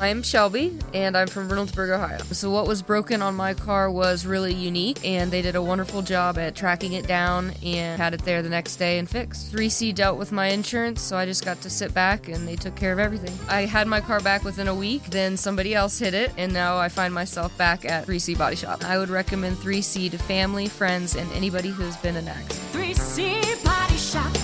I'm 0.00 0.22
Shelby, 0.22 0.76
and 0.92 1.16
I'm 1.16 1.28
from 1.28 1.48
Reynoldsburg, 1.48 1.90
Ohio. 1.90 2.18
So, 2.32 2.50
what 2.50 2.66
was 2.66 2.82
broken 2.82 3.22
on 3.22 3.34
my 3.36 3.54
car 3.54 3.90
was 3.90 4.26
really 4.26 4.52
unique, 4.52 5.04
and 5.06 5.30
they 5.30 5.40
did 5.40 5.54
a 5.54 5.62
wonderful 5.62 6.02
job 6.02 6.36
at 6.36 6.56
tracking 6.56 6.94
it 6.94 7.06
down 7.06 7.52
and 7.64 8.00
had 8.00 8.12
it 8.12 8.24
there 8.24 8.42
the 8.42 8.48
next 8.48 8.76
day 8.76 8.98
and 8.98 9.08
fixed. 9.08 9.52
3C 9.52 9.94
dealt 9.94 10.18
with 10.18 10.32
my 10.32 10.48
insurance, 10.48 11.00
so 11.00 11.16
I 11.16 11.26
just 11.26 11.44
got 11.44 11.60
to 11.60 11.70
sit 11.70 11.94
back 11.94 12.28
and 12.28 12.46
they 12.46 12.56
took 12.56 12.74
care 12.74 12.92
of 12.92 12.98
everything. 12.98 13.32
I 13.48 13.62
had 13.62 13.86
my 13.86 14.00
car 14.00 14.20
back 14.20 14.42
within 14.42 14.66
a 14.66 14.74
week, 14.74 15.04
then 15.04 15.36
somebody 15.36 15.74
else 15.74 15.98
hit 15.98 16.12
it, 16.12 16.32
and 16.36 16.52
now 16.52 16.76
I 16.76 16.88
find 16.88 17.14
myself 17.14 17.56
back 17.56 17.84
at 17.84 18.06
3C 18.06 18.36
Body 18.36 18.56
Shop. 18.56 18.84
I 18.84 18.98
would 18.98 19.10
recommend 19.10 19.56
3C 19.58 20.10
to 20.10 20.18
family, 20.18 20.66
friends, 20.66 21.14
and 21.14 21.30
anybody 21.32 21.68
who's 21.68 21.96
been 21.98 22.16
an 22.16 22.26
accident. 22.26 22.72
3C 22.72 23.64
Body 23.64 23.96
Shop. 23.96 24.43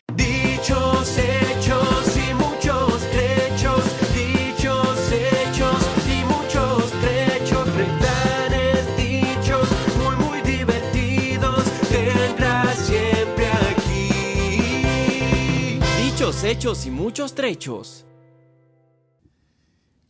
Dichos, 0.15 1.17
hechos 1.17 2.17
y 2.17 2.33
muchos 2.33 3.01
trechos. 3.11 3.83
Dichos, 4.13 5.11
hechos 5.11 5.83
y 6.07 6.23
muchos 6.25 6.91
trechos. 7.01 7.67
Refranes 7.75 8.97
dichos 8.97 9.67
muy, 9.97 10.15
muy 10.25 10.41
divertidos. 10.41 11.63
Tendrás 11.89 12.77
siempre 12.77 13.47
aquí. 13.71 14.09
Dichos, 16.03 16.43
hechos 16.43 16.85
y 16.85 16.91
muchos 16.91 17.33
trechos. 17.33 18.05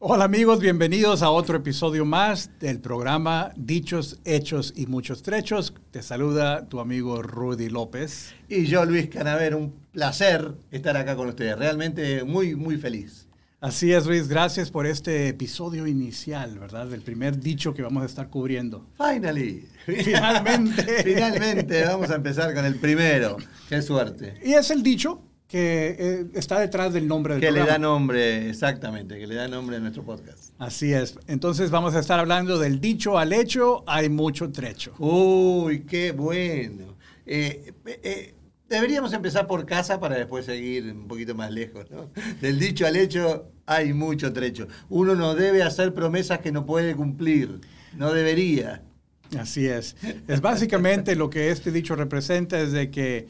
Hola 0.04 0.24
amigos, 0.24 0.60
bienvenidos 0.60 1.22
a 1.22 1.30
otro 1.30 1.58
episodio 1.58 2.06
más 2.06 2.50
del 2.60 2.80
programa 2.80 3.52
Dichos, 3.56 4.20
Hechos 4.26 4.74
y 4.76 4.88
Muchos 4.88 5.22
Trechos. 5.22 5.76
Te 5.92 6.02
saluda 6.02 6.68
tu 6.68 6.80
amigo 6.80 7.22
Rudy 7.22 7.70
López. 7.70 8.34
Y 8.50 8.66
yo, 8.66 8.84
Luis 8.84 9.10
Canaver, 9.10 9.54
un 9.54 9.76
placer 9.92 10.56
estar 10.72 10.98
acá 10.98 11.16
con 11.16 11.28
ustedes. 11.28 11.56
Realmente 11.56 12.24
muy, 12.24 12.56
muy 12.56 12.78
feliz. 12.78 13.28
Así 13.60 13.94
es, 13.94 14.08
Luis, 14.08 14.28
gracias 14.28 14.72
por 14.72 14.88
este 14.88 15.28
episodio 15.28 15.86
inicial, 15.86 16.58
¿verdad? 16.58 16.88
Del 16.88 17.04
primer 17.04 17.40
dicho 17.40 17.76
que 17.76 17.84
vamos 17.84 18.02
a 18.02 18.08
estar 18.08 18.28
cubriendo. 18.28 18.88
Finally. 18.98 19.70
Finalmente. 19.86 20.84
Finalmente 21.04 21.86
vamos 21.86 22.10
a 22.10 22.16
empezar 22.16 22.56
con 22.56 22.66
el 22.66 22.78
primero. 22.78 23.38
Qué 23.70 23.84
suerte. 23.84 24.40
Y 24.44 24.54
es 24.54 24.72
el 24.72 24.82
dicho 24.82 25.22
que 25.52 25.98
eh, 26.00 26.26
está 26.34 26.60
detrás 26.62 26.94
del 26.94 27.08
nombre 27.10 27.34
del 27.34 27.42
Que 27.42 27.52
le 27.52 27.60
programa. 27.60 27.72
da 27.74 27.78
nombre, 27.80 28.50
exactamente, 28.50 29.20
que 29.20 29.28
le 29.28 29.36
da 29.36 29.50
nombre 29.50 29.76
a 29.76 29.80
nuestro 29.82 30.04
podcast. 30.04 30.54
Así 30.58 30.94
es. 30.94 31.20
Entonces 31.28 31.70
vamos 31.72 31.94
a 31.94 32.00
estar 32.00 32.20
hablando 32.20 32.58
del 32.58 32.80
dicho 32.80 33.18
al 33.20 33.34
hecho, 33.34 33.84
hay 33.86 34.08
mucho 34.08 34.50
trecho. 34.50 34.94
Uy, 34.98 35.82
qué 35.82 36.14
bueno. 36.14 36.96
Eh, 37.26 37.74
eh, 37.86 38.34
deberíamos 38.70 39.12
empezar 39.12 39.46
por 39.46 39.66
casa 39.66 40.00
para 40.00 40.16
después 40.16 40.46
seguir 40.46 40.86
un 40.86 41.10
poquito 41.10 41.36
más 41.36 41.52
lejos, 41.52 41.92
¿no? 41.92 42.10
Del 42.40 42.58
dicho 42.58 42.88
al 42.88 42.96
hecho 42.96 43.52
hay 43.66 43.94
mucho 43.94 44.32
trecho. 44.32 44.68
Uno 44.88 45.16
no 45.16 45.36
debe 45.36 45.64
hacer 45.64 45.94
promesas 45.94 46.40
que 46.40 46.54
no 46.54 46.66
puede 46.66 46.96
cumplir. 46.96 47.60
No 47.98 48.14
debería. 48.14 48.84
Así 49.38 49.68
es. 49.68 49.98
Es 50.30 50.40
básicamente 50.40 51.16
lo 51.18 51.30
que 51.30 51.52
este 51.52 51.72
dicho 51.72 51.96
representa 51.98 52.59
es 52.59 52.72
de 52.72 52.90
que 52.90 53.28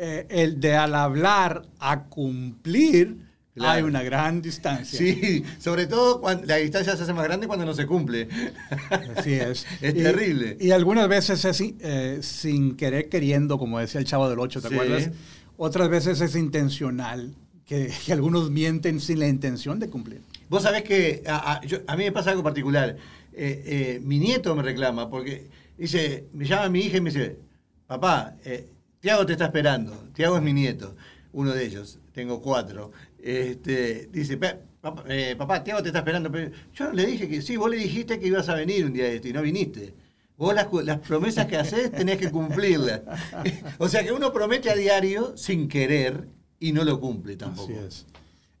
eh, 0.00 0.26
el 0.30 0.58
de 0.60 0.74
al 0.76 0.94
hablar 0.94 1.62
a 1.78 2.04
cumplir 2.04 3.28
Claro. 3.52 3.72
hay 3.72 3.82
una 3.82 4.02
gran 4.02 4.40
distancia. 4.40 4.96
Sí, 4.98 5.44
sobre 5.58 5.86
todo 5.86 6.20
cuando 6.20 6.46
la 6.46 6.56
distancia 6.56 6.96
se 6.96 7.02
hace 7.02 7.12
más 7.12 7.24
grande 7.24 7.46
cuando 7.48 7.66
no 7.66 7.74
se 7.74 7.84
cumple. 7.84 8.28
Así 9.16 9.32
es. 9.34 9.66
Es 9.82 9.94
Y- 9.94 10.02
terrible. 10.02 10.56
Y 10.60 10.70
algunas 10.70 11.08
veces 11.08 11.44
es 11.44 11.60
eh, 11.60 12.20
sin 12.22 12.76
querer 12.76 13.08
queriendo, 13.08 13.58
como 13.58 13.78
decía 13.80 14.00
el 14.00 14.06
chavo 14.06 14.30
del 14.30 14.38
8, 14.38 14.62
¿te 14.62 14.68
Sí. 14.68 14.74
acuerdas? 14.74 15.10
Otras 15.56 15.88
veces 15.90 16.20
es 16.20 16.36
intencional, 16.36 17.34
que, 17.66 17.92
que 18.06 18.12
algunos 18.12 18.50
mienten 18.50 19.00
sin 19.00 19.18
la 19.18 19.26
intención 19.28 19.78
de 19.80 19.90
cumplir. 19.90 20.22
Vos 20.48 20.62
sabés 20.62 20.82
que 20.84 21.22
a, 21.26 21.54
a- 21.56 21.60
yo- 21.66 21.80
a 21.86 21.96
mí 21.96 22.04
me 22.04 22.12
pasa 22.12 22.30
algo 22.30 22.42
particular. 22.44 22.96
Eh, 23.32 23.62
eh, 23.66 24.00
mi 24.02 24.18
nieto 24.20 24.54
me 24.54 24.62
reclama 24.62 25.10
porque 25.10 25.48
dice, 25.76 26.24
me 26.32 26.46
llama 26.46 26.68
mi 26.68 26.80
hija 26.80 26.96
y 26.96 27.00
me 27.00 27.10
dice, 27.10 27.36
papá, 27.86 28.36
eh, 28.44 28.68
Tiago 29.00 29.24
te 29.26 29.32
está 29.32 29.46
esperando. 29.46 29.92
Tiago 30.14 30.36
es 30.36 30.42
mi 30.42 30.52
nieto, 30.52 30.94
uno 31.32 31.52
de 31.52 31.64
ellos. 31.64 31.98
Tengo 32.12 32.40
cuatro. 32.40 32.92
Este, 33.18 34.08
dice, 34.12 34.36
"Pa- 34.36 34.56
papá, 34.80 35.04
eh, 35.08 35.34
papá, 35.36 35.62
Tiago 35.64 35.82
te 35.82 35.88
está 35.88 36.00
esperando. 36.00 36.30
Pero 36.30 36.50
yo 36.74 36.92
le 36.92 37.06
dije 37.06 37.28
que 37.28 37.42
sí, 37.42 37.56
vos 37.56 37.70
le 37.70 37.76
dijiste 37.76 38.18
que 38.18 38.26
ibas 38.26 38.48
a 38.48 38.54
venir 38.54 38.84
un 38.84 38.92
día 38.92 39.04
de 39.04 39.16
esto 39.16 39.28
y 39.28 39.32
no 39.32 39.42
viniste. 39.42 39.94
Vos 40.36 40.54
las, 40.54 40.68
las 40.84 40.98
promesas 41.00 41.46
que 41.46 41.56
haces 41.56 41.90
tenés 41.92 42.18
que 42.18 42.30
cumplirlas. 42.30 43.02
o 43.78 43.88
sea 43.88 44.02
que 44.02 44.12
uno 44.12 44.32
promete 44.32 44.70
a 44.70 44.74
diario 44.74 45.36
sin 45.36 45.68
querer 45.68 46.26
y 46.58 46.72
no 46.72 46.82
lo 46.84 46.98
cumple 47.00 47.36
tampoco. 47.36 47.70
Así 47.72 47.78
es. 47.86 48.06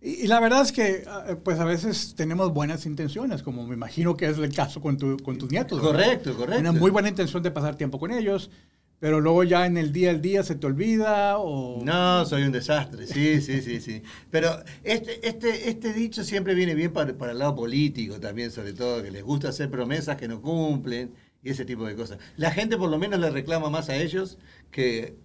Y, 0.02 0.24
y 0.24 0.26
la 0.26 0.40
verdad 0.40 0.62
es 0.62 0.72
que, 0.72 1.04
ah, 1.06 1.36
pues 1.42 1.58
a 1.58 1.64
veces 1.64 2.14
tenemos 2.16 2.52
buenas 2.52 2.86
intenciones, 2.86 3.42
como 3.42 3.66
me 3.66 3.74
imagino 3.74 4.16
que 4.16 4.26
es 4.26 4.38
el 4.38 4.54
caso 4.54 4.80
con, 4.80 4.96
tu- 4.96 5.18
con 5.18 5.36
tus 5.38 5.50
nietos. 5.50 5.80
¿verdad? 5.82 6.04
Correcto, 6.04 6.34
correcto. 6.36 6.60
Una 6.60 6.72
muy 6.72 6.90
buena 6.90 7.08
intención 7.10 7.42
de 7.42 7.50
pasar 7.50 7.76
tiempo 7.76 7.98
con 7.98 8.10
ellos, 8.10 8.50
pero 9.00 9.18
luego 9.18 9.42
ya 9.44 9.64
en 9.64 9.78
el 9.78 9.92
día 9.92 10.10
al 10.10 10.20
día 10.20 10.42
se 10.42 10.54
te 10.54 10.66
olvida 10.66 11.38
o... 11.38 11.82
No, 11.82 12.24
soy 12.26 12.42
un 12.42 12.52
desastre, 12.52 13.06
sí, 13.06 13.40
sí, 13.40 13.62
sí, 13.62 13.80
sí. 13.80 14.02
Pero 14.30 14.62
este, 14.84 15.26
este, 15.26 15.70
este 15.70 15.94
dicho 15.94 16.22
siempre 16.22 16.54
viene 16.54 16.74
bien 16.74 16.92
para, 16.92 17.16
para 17.16 17.32
el 17.32 17.38
lado 17.38 17.56
político 17.56 18.20
también, 18.20 18.50
sobre 18.50 18.74
todo, 18.74 19.02
que 19.02 19.10
les 19.10 19.24
gusta 19.24 19.48
hacer 19.48 19.70
promesas 19.70 20.16
que 20.16 20.28
no 20.28 20.42
cumplen 20.42 21.14
y 21.42 21.48
ese 21.48 21.64
tipo 21.64 21.86
de 21.86 21.96
cosas. 21.96 22.18
La 22.36 22.50
gente 22.50 22.76
por 22.76 22.90
lo 22.90 22.98
menos 22.98 23.18
le 23.18 23.30
reclama 23.30 23.70
más 23.70 23.88
a 23.88 23.96
ellos 23.96 24.38
que... 24.70 25.16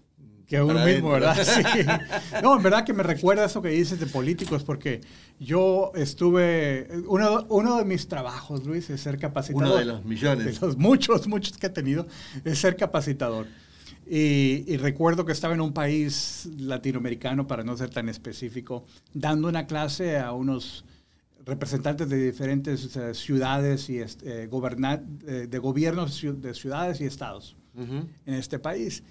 Que 0.48 0.58
a 0.58 0.64
uno 0.64 0.86
mismo. 0.86 1.10
¿verdad? 1.10 1.36
Sí. 1.44 1.80
No, 2.42 2.56
en 2.56 2.64
verdad 2.64 2.86
que 2.86 2.94
me 2.94 3.04
recuerda 3.04 3.46
eso 3.46 3.62
que 3.62 3.70
dices 3.70 4.00
de 4.00 4.06
políticos, 4.06 4.64
porque 4.64 5.02
yo 5.40 5.92
estuve, 5.96 6.88
uno, 7.08 7.48
uno 7.50 7.78
de 7.78 7.84
mis 7.84 8.08
trabajos, 8.08 8.64
Luis, 8.64 8.90
es 8.92 9.02
ser 9.02 9.18
capacitador. 9.18 9.68
Uno 9.68 9.78
de 9.78 9.86
los 9.86 10.06
millones. 10.06 10.62
De 10.62 10.66
los 10.66 10.78
muchos, 10.78 11.28
muchos 11.28 11.58
que 11.58 11.66
he 11.66 11.72
tenido, 11.72 12.08
es 12.44 12.60
ser 12.60 12.78
capacitador. 12.78 13.48
Y, 14.08 14.64
y 14.68 14.78
recuerdo 14.78 15.26
que 15.26 15.32
estaba 15.32 15.54
en 15.56 15.62
un 15.62 15.74
país 15.74 16.48
latinoamericano, 16.58 17.48
para 17.48 17.64
no 17.64 17.76
ser 17.76 17.90
tan 17.90 18.08
específico, 18.10 18.86
dando 19.14 19.48
una 19.48 19.66
clase 19.66 20.18
a 20.20 20.32
unos 20.34 20.86
representantes 21.46 22.10
de 22.10 22.24
diferentes 22.24 22.96
eh, 22.96 23.14
ciudades 23.14 23.90
y 23.90 24.00
eh, 24.00 24.48
goberna- 24.50 25.04
eh, 25.28 25.48
de 25.50 25.58
gobiernos 25.60 26.22
de 26.22 26.54
ciudades 26.54 27.02
y 27.02 27.06
estados 27.06 27.56
Ujú. 27.76 28.08
en 28.26 28.34
este 28.34 28.60
país. 28.60 29.04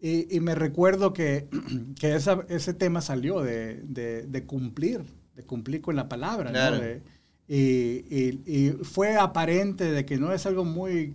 Y, 0.00 0.34
y 0.34 0.40
me 0.40 0.54
recuerdo 0.54 1.12
que, 1.12 1.48
que 2.00 2.14
esa- 2.14 2.44
ese 2.48 2.74
tema 2.74 3.00
salió 3.00 3.40
de, 3.42 3.82
de- 3.84 4.22
de 4.26 4.44
cumplir, 4.44 5.02
de 5.36 5.42
cumplir 5.44 5.80
con 5.80 5.96
la 5.96 6.08
palabra. 6.08 6.44
¿no? 6.50 6.52
Claro. 6.52 6.78
De- 6.80 7.02
y, 7.48 8.04
y- 8.08 8.42
y 8.46 8.70
fue 8.84 9.16
aparente 9.16 9.90
de 9.90 10.06
que 10.06 10.16
no 10.18 10.32
es 10.32 10.46
algo 10.46 10.64
muy, 10.64 11.14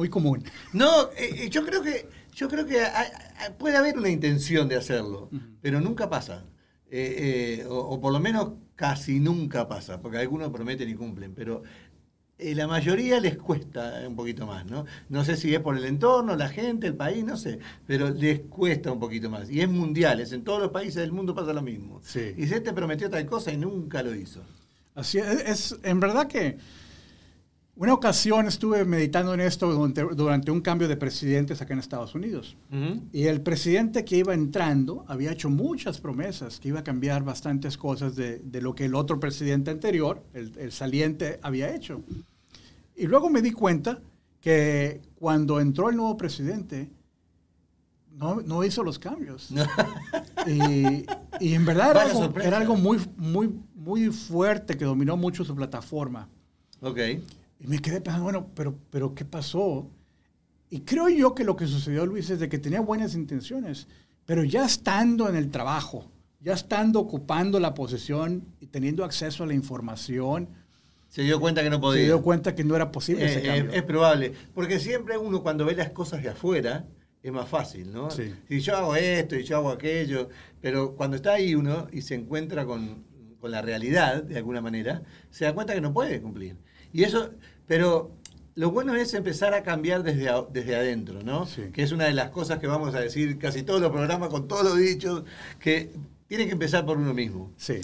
muy 0.00 0.08
común. 0.08 0.42
No, 0.72 1.10
eh, 1.12 1.44
eh, 1.44 1.50
yo 1.50 1.62
creo 1.66 1.82
que, 1.82 2.08
yo 2.34 2.48
creo 2.48 2.64
que 2.64 2.80
puede 3.58 3.76
haber 3.76 3.98
una 3.98 4.08
intención 4.08 4.66
de 4.66 4.76
hacerlo, 4.76 5.28
pero 5.60 5.78
nunca 5.80 6.08
pasa. 6.08 6.44
Eh, 6.90 7.60
eh, 7.60 7.66
o, 7.68 7.76
o 7.76 8.00
por 8.00 8.12
lo 8.12 8.18
menos 8.18 8.54
casi 8.74 9.20
nunca 9.20 9.68
pasa, 9.68 10.00
porque 10.00 10.16
algunos 10.18 10.50
prometen 10.50 10.88
y 10.88 10.94
cumplen, 10.94 11.34
pero 11.34 11.62
la 12.38 12.66
mayoría 12.66 13.20
les 13.20 13.36
cuesta 13.36 14.02
un 14.08 14.16
poquito 14.16 14.46
más, 14.46 14.64
¿no? 14.64 14.86
No 15.10 15.22
sé 15.26 15.36
si 15.36 15.54
es 15.54 15.60
por 15.60 15.76
el 15.76 15.84
entorno, 15.84 16.34
la 16.34 16.48
gente, 16.48 16.86
el 16.86 16.96
país, 16.96 17.22
no 17.22 17.36
sé, 17.36 17.58
pero 17.86 18.08
les 18.08 18.40
cuesta 18.40 18.90
un 18.90 18.98
poquito 18.98 19.28
más. 19.28 19.50
Y 19.50 19.60
es 19.60 19.68
mundial, 19.68 20.18
es 20.20 20.32
en 20.32 20.42
todos 20.42 20.60
los 20.62 20.70
países 20.70 20.96
del 20.96 21.12
mundo 21.12 21.34
pasa 21.34 21.52
lo 21.52 21.60
mismo. 21.60 22.00
Sí. 22.02 22.32
Y 22.38 22.46
se 22.46 22.60
te 22.62 22.72
prometió 22.72 23.10
tal 23.10 23.26
cosa 23.26 23.52
y 23.52 23.58
nunca 23.58 24.02
lo 24.02 24.14
hizo. 24.14 24.40
Así 24.94 25.18
es, 25.18 25.26
es- 25.46 25.76
en 25.82 26.00
verdad 26.00 26.26
que 26.26 26.56
una 27.80 27.94
ocasión 27.94 28.46
estuve 28.46 28.84
meditando 28.84 29.32
en 29.32 29.40
esto 29.40 29.72
durante, 29.72 30.02
durante 30.14 30.50
un 30.50 30.60
cambio 30.60 30.86
de 30.86 30.98
presidentes 30.98 31.62
acá 31.62 31.72
en 31.72 31.78
Estados 31.78 32.14
Unidos. 32.14 32.54
Y 33.10 33.24
el 33.24 33.40
presidente 33.40 34.04
que 34.04 34.18
iba 34.18 34.34
entrando 34.34 35.06
había 35.08 35.32
hecho 35.32 35.48
muchas 35.48 35.98
promesas, 35.98 36.60
que 36.60 36.68
iba 36.68 36.80
a 36.80 36.84
cambiar 36.84 37.24
bastantes 37.24 37.78
cosas 37.78 38.16
de, 38.16 38.40
de 38.40 38.60
lo 38.60 38.74
que 38.74 38.84
el 38.84 38.94
otro 38.94 39.18
presidente 39.18 39.70
anterior, 39.70 40.22
el, 40.34 40.52
el 40.58 40.72
saliente, 40.72 41.40
había 41.42 41.74
hecho. 41.74 42.02
Y 42.96 43.06
luego 43.06 43.30
me 43.30 43.40
di 43.40 43.52
cuenta 43.52 44.02
que 44.42 45.00
cuando 45.14 45.58
entró 45.58 45.88
el 45.88 45.96
nuevo 45.96 46.18
presidente, 46.18 46.90
no, 48.12 48.42
no 48.42 48.62
hizo 48.62 48.82
los 48.82 48.98
cambios. 48.98 49.48
y, 50.46 51.06
Y 51.40 51.54
en 51.54 51.64
verdad 51.64 51.92
era 51.92 52.02
algo, 52.02 52.40
era 52.40 52.58
algo 52.58 52.76
muy, 52.76 52.98
muy, 53.16 53.50
muy 53.74 54.08
fuerte 54.10 54.76
que 54.76 54.84
dominó 54.84 55.16
mucho 55.16 55.46
su 55.46 55.56
plataforma. 55.56 56.28
Ok. 56.82 56.98
Y 57.60 57.66
me 57.66 57.78
quedé 57.78 58.00
pensando, 58.00 58.24
bueno, 58.24 58.48
pero, 58.54 58.76
pero 58.90 59.14
¿qué 59.14 59.24
pasó? 59.24 59.88
Y 60.70 60.80
creo 60.80 61.08
yo 61.08 61.34
que 61.34 61.44
lo 61.44 61.56
que 61.56 61.66
sucedió, 61.66 62.06
Luis, 62.06 62.30
es 62.30 62.40
de 62.40 62.48
que 62.48 62.58
tenía 62.58 62.80
buenas 62.80 63.14
intenciones, 63.14 63.86
pero 64.24 64.44
ya 64.44 64.64
estando 64.64 65.28
en 65.28 65.36
el 65.36 65.50
trabajo, 65.50 66.10
ya 66.40 66.54
estando 66.54 67.00
ocupando 67.00 67.60
la 67.60 67.74
posición 67.74 68.44
y 68.60 68.66
teniendo 68.66 69.04
acceso 69.04 69.44
a 69.44 69.46
la 69.46 69.54
información, 69.54 70.48
Se 71.08 71.22
dio 71.22 71.40
cuenta 71.40 71.62
que 71.62 71.70
no 71.70 71.80
podía. 71.80 72.00
se 72.02 72.06
dio 72.06 72.22
cuenta 72.22 72.54
que 72.54 72.62
no 72.64 72.76
era 72.76 72.92
posible 72.92 73.26
ese 73.26 73.40
Eh, 73.40 73.42
cambio. 73.42 73.72
eh, 73.72 73.76
es 73.78 73.82
probable. 73.82 74.32
Porque 74.54 74.78
siempre 74.78 75.18
uno 75.18 75.42
cuando 75.42 75.64
ve 75.66 75.74
las 75.74 75.90
cosas 75.90 76.22
de 76.22 76.28
afuera 76.30 76.86
es 77.22 77.32
más 77.32 77.48
fácil, 77.48 77.92
¿no? 77.92 78.10
Sí. 78.10 78.32
Si 78.48 78.60
yo 78.60 78.76
hago 78.76 78.94
esto 78.96 79.34
y 79.36 79.42
yo 79.42 79.56
hago 79.56 79.70
aquello, 79.70 80.28
pero 80.62 80.94
cuando 80.94 81.16
está 81.16 81.32
ahí 81.34 81.54
uno 81.56 81.88
y 81.92 82.02
se 82.02 82.14
encuentra 82.14 82.64
con, 82.64 83.02
con 83.40 83.50
la 83.50 83.60
realidad, 83.60 84.22
de 84.22 84.36
alguna 84.38 84.60
manera, 84.62 85.02
se 85.30 85.44
da 85.44 85.52
cuenta 85.52 85.74
que 85.74 85.80
no 85.80 85.92
puede 85.92 86.22
cumplir. 86.22 86.56
Y 86.92 87.02
eso, 87.04 87.30
pero 87.70 88.10
lo 88.56 88.72
bueno 88.72 88.96
es 88.96 89.14
empezar 89.14 89.54
a 89.54 89.62
cambiar 89.62 90.02
desde, 90.02 90.28
a- 90.28 90.42
desde 90.52 90.74
adentro, 90.74 91.22
¿no? 91.22 91.46
Sí. 91.46 91.62
Que 91.72 91.84
es 91.84 91.92
una 91.92 92.06
de 92.06 92.14
las 92.14 92.30
cosas 92.30 92.58
que 92.58 92.66
vamos 92.66 92.96
a 92.96 93.00
decir 93.00 93.38
casi 93.38 93.62
todos 93.62 93.80
los 93.80 93.92
programas, 93.92 94.28
con 94.28 94.48
todos 94.48 94.64
los 94.64 94.76
dichos, 94.76 95.22
que 95.60 95.92
tiene 96.26 96.46
que 96.46 96.52
empezar 96.52 96.84
por 96.84 96.96
uno 96.98 97.14
mismo. 97.14 97.52
Sí, 97.56 97.74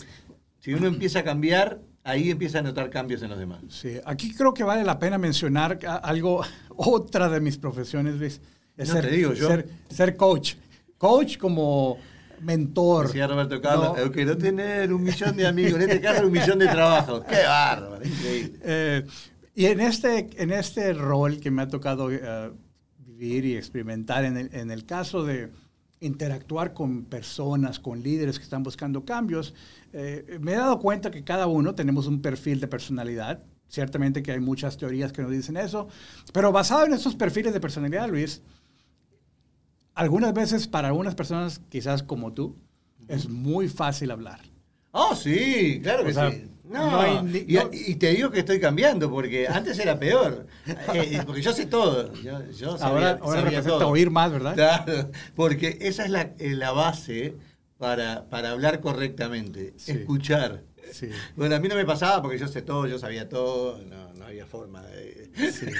Si 0.58 0.74
uno 0.74 0.88
empieza 0.88 1.20
a 1.20 1.22
cambiar, 1.22 1.78
ahí 2.02 2.30
empieza 2.32 2.58
a 2.58 2.62
notar 2.62 2.90
cambios 2.90 3.22
en 3.22 3.30
los 3.30 3.38
demás. 3.38 3.60
sí. 3.68 3.98
Aquí 4.04 4.34
creo 4.34 4.52
que 4.52 4.64
vale 4.64 4.82
la 4.82 4.98
pena 4.98 5.18
mencionar 5.18 5.78
algo, 6.02 6.42
otra 6.76 7.28
de 7.28 7.40
mis 7.40 7.56
profesiones, 7.56 8.16
Luis, 8.16 8.40
es 8.76 8.88
No 8.88 8.94
ser, 8.96 9.04
te 9.08 9.10
digo 9.16 9.32
yo. 9.34 9.46
ser, 9.46 9.68
ser 9.88 10.16
coach. 10.16 10.54
Coach 10.98 11.38
como 11.38 11.96
mentor. 12.40 13.06
Decía 13.06 13.28
Roberto 13.28 13.60
Carlos, 13.62 13.96
No. 13.96 14.10
quiero 14.12 14.36
tener 14.36 14.92
un 14.92 15.02
millón 15.04 15.36
de 15.36 15.46
amigos, 15.46 15.74
en 15.80 15.82
este 15.88 16.00
caso 16.00 16.26
un 16.26 16.32
millón 16.32 16.58
de 16.58 16.66
trabajos. 16.66 17.24
¡Qué 17.24 17.42
bárbaro! 17.46 18.04
Increíble. 18.04 18.58
Eh, 18.62 19.06
y 19.56 19.67
en 19.67 19.81
este, 19.81 20.29
en 20.37 20.53
este 20.53 20.93
rol 20.93 21.41
que 21.41 21.50
me 21.50 21.62
ha 21.62 21.69
tocado 21.69 22.12
eh, 22.12 22.53
vivir 22.99 23.47
y 23.47 23.56
experimentar, 23.56 24.26
en 24.26 24.37
el, 24.37 24.55
en 24.55 24.70
el 24.70 24.85
caso 24.85 25.25
de 25.25 25.50
interactuar 26.00 26.75
con 26.75 27.06
personas, 27.06 27.81
con 27.81 28.03
líderes 28.03 28.38
que 28.38 28.44
están 28.44 28.62
buscando 28.62 29.06
cambios, 29.06 29.55
eh, 29.94 30.38
me 30.43 30.53
he 30.53 30.56
dado 30.56 30.79
cuenta 30.79 31.11
que 31.11 31.25
cada 31.25 31.47
uno 31.47 31.75
tenemos 31.75 32.06
un 32.06 32.20
perfil 32.20 32.61
de 32.61 32.69
personalidad. 32.69 33.43
Ciertamente 33.69 34.23
que 34.23 34.32
hay 34.32 34.41
muchas 34.41 34.76
teorías 34.76 35.11
que 35.11 35.23
nos 35.23 35.31
dicen 35.31 35.56
eso, 35.56 35.88
pero 36.35 36.53
basado 36.53 36.85
en 36.85 36.93
esos 36.93 37.17
perfiles 37.17 37.55
de 37.55 37.58
personalidad, 37.58 38.11
Luis, 38.11 38.43
algunas 39.94 40.35
veces 40.35 40.69
para 40.69 40.88
algunas 40.88 41.14
personas, 41.14 41.62
quizás 41.70 42.03
como 42.03 42.35
tú, 42.35 42.56
es 43.08 43.26
muy 43.26 43.69
fácil 43.69 44.11
hablar. 44.11 44.41
Oh, 44.93 45.14
sí, 45.17 45.81
claro 45.82 46.05
que 46.05 46.11
O 46.11 46.14
sea, 46.14 46.31
sí. 46.31 46.44
No, 46.68 46.90
no 46.90 47.00
hay 47.00 47.22
ni- 47.22 47.46
y, 47.72 47.94
te 47.94 48.10
digo 48.10 48.30
que 48.30 48.40
estoy 48.40 48.60
cambiando, 48.60 49.10
porque 49.10 49.46
antes 49.48 49.78
era 49.78 49.98
peor. 49.98 50.46
Eh, 50.94 51.22
porque 51.24 51.42
yo 51.42 51.52
sé 51.52 51.66
todo. 51.66 52.12
Yo, 52.14 52.40
yo 52.50 52.76
sabía, 52.76 52.86
Ahora, 52.86 53.10
ahora 53.20 53.40
sabía 53.40 53.44
representa 53.58 53.78
todo. 53.78 53.88
oír 53.88 54.10
más, 54.10 54.32
¿verdad? 54.32 54.54
Claro, 54.54 55.10
porque 55.34 55.78
esa 55.80 56.04
es 56.04 56.10
la, 56.10 56.22
eh, 56.38 56.54
la 56.54 56.72
base 56.72 57.36
para, 57.78 58.28
para 58.28 58.50
hablar 58.50 58.80
correctamente, 58.80 59.74
Sí. 59.76 59.92
escuchar. 59.92 60.62
Sí. 60.92 61.08
Bueno, 61.34 61.56
a 61.56 61.60
mí 61.60 61.68
no 61.68 61.74
me 61.74 61.84
pasaba 61.84 62.22
porque 62.22 62.38
yo 62.38 62.46
sé 62.48 62.62
todo, 62.62 62.86
yo 62.86 62.98
sabía 62.98 63.28
todo, 63.28 63.78
no, 63.84 64.12
no 64.14 64.24
había 64.24 64.46
forma 64.46 64.82
de... 64.82 65.30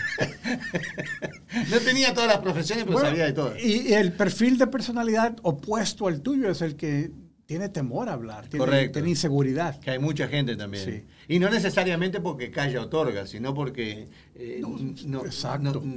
no 1.71 1.79
tenía 1.79 2.13
todas 2.13 2.29
las 2.29 2.39
profesiones, 2.39 2.85
pero 2.85 2.95
Bueno, 2.99 3.11
sabía 3.11 3.27
de 3.27 3.33
todo. 3.33 3.55
Y 3.57 3.93
el 3.95 4.13
perfil 4.13 4.59
de 4.59 4.67
personalidad 4.67 5.37
opuesto 5.43 6.09
al 6.09 6.21
tuyo 6.23 6.51
es 6.51 6.61
el 6.61 6.75
que 6.77 7.11
tiene 7.47 7.69
temor 7.69 8.09
a 8.09 8.15
hablar, 8.15 8.49
tiene, 8.49 8.65
Correcto. 8.65 8.95
tiene 8.95 9.11
inseguridad. 9.11 9.79
Que 9.81 9.93
hay 9.93 9.99
mucha 10.01 10.27
gente 10.27 10.57
también. 10.57 10.85
Sí. 10.85 11.03
Y 11.29 11.39
no 11.39 11.49
necesariamente 11.49 12.21
porque 12.21 12.51
calla 12.51 12.83
otorga, 12.83 13.27
sino 13.27 13.55
porque 13.55 14.09
eh, 14.35 14.61
no, 15.07 15.23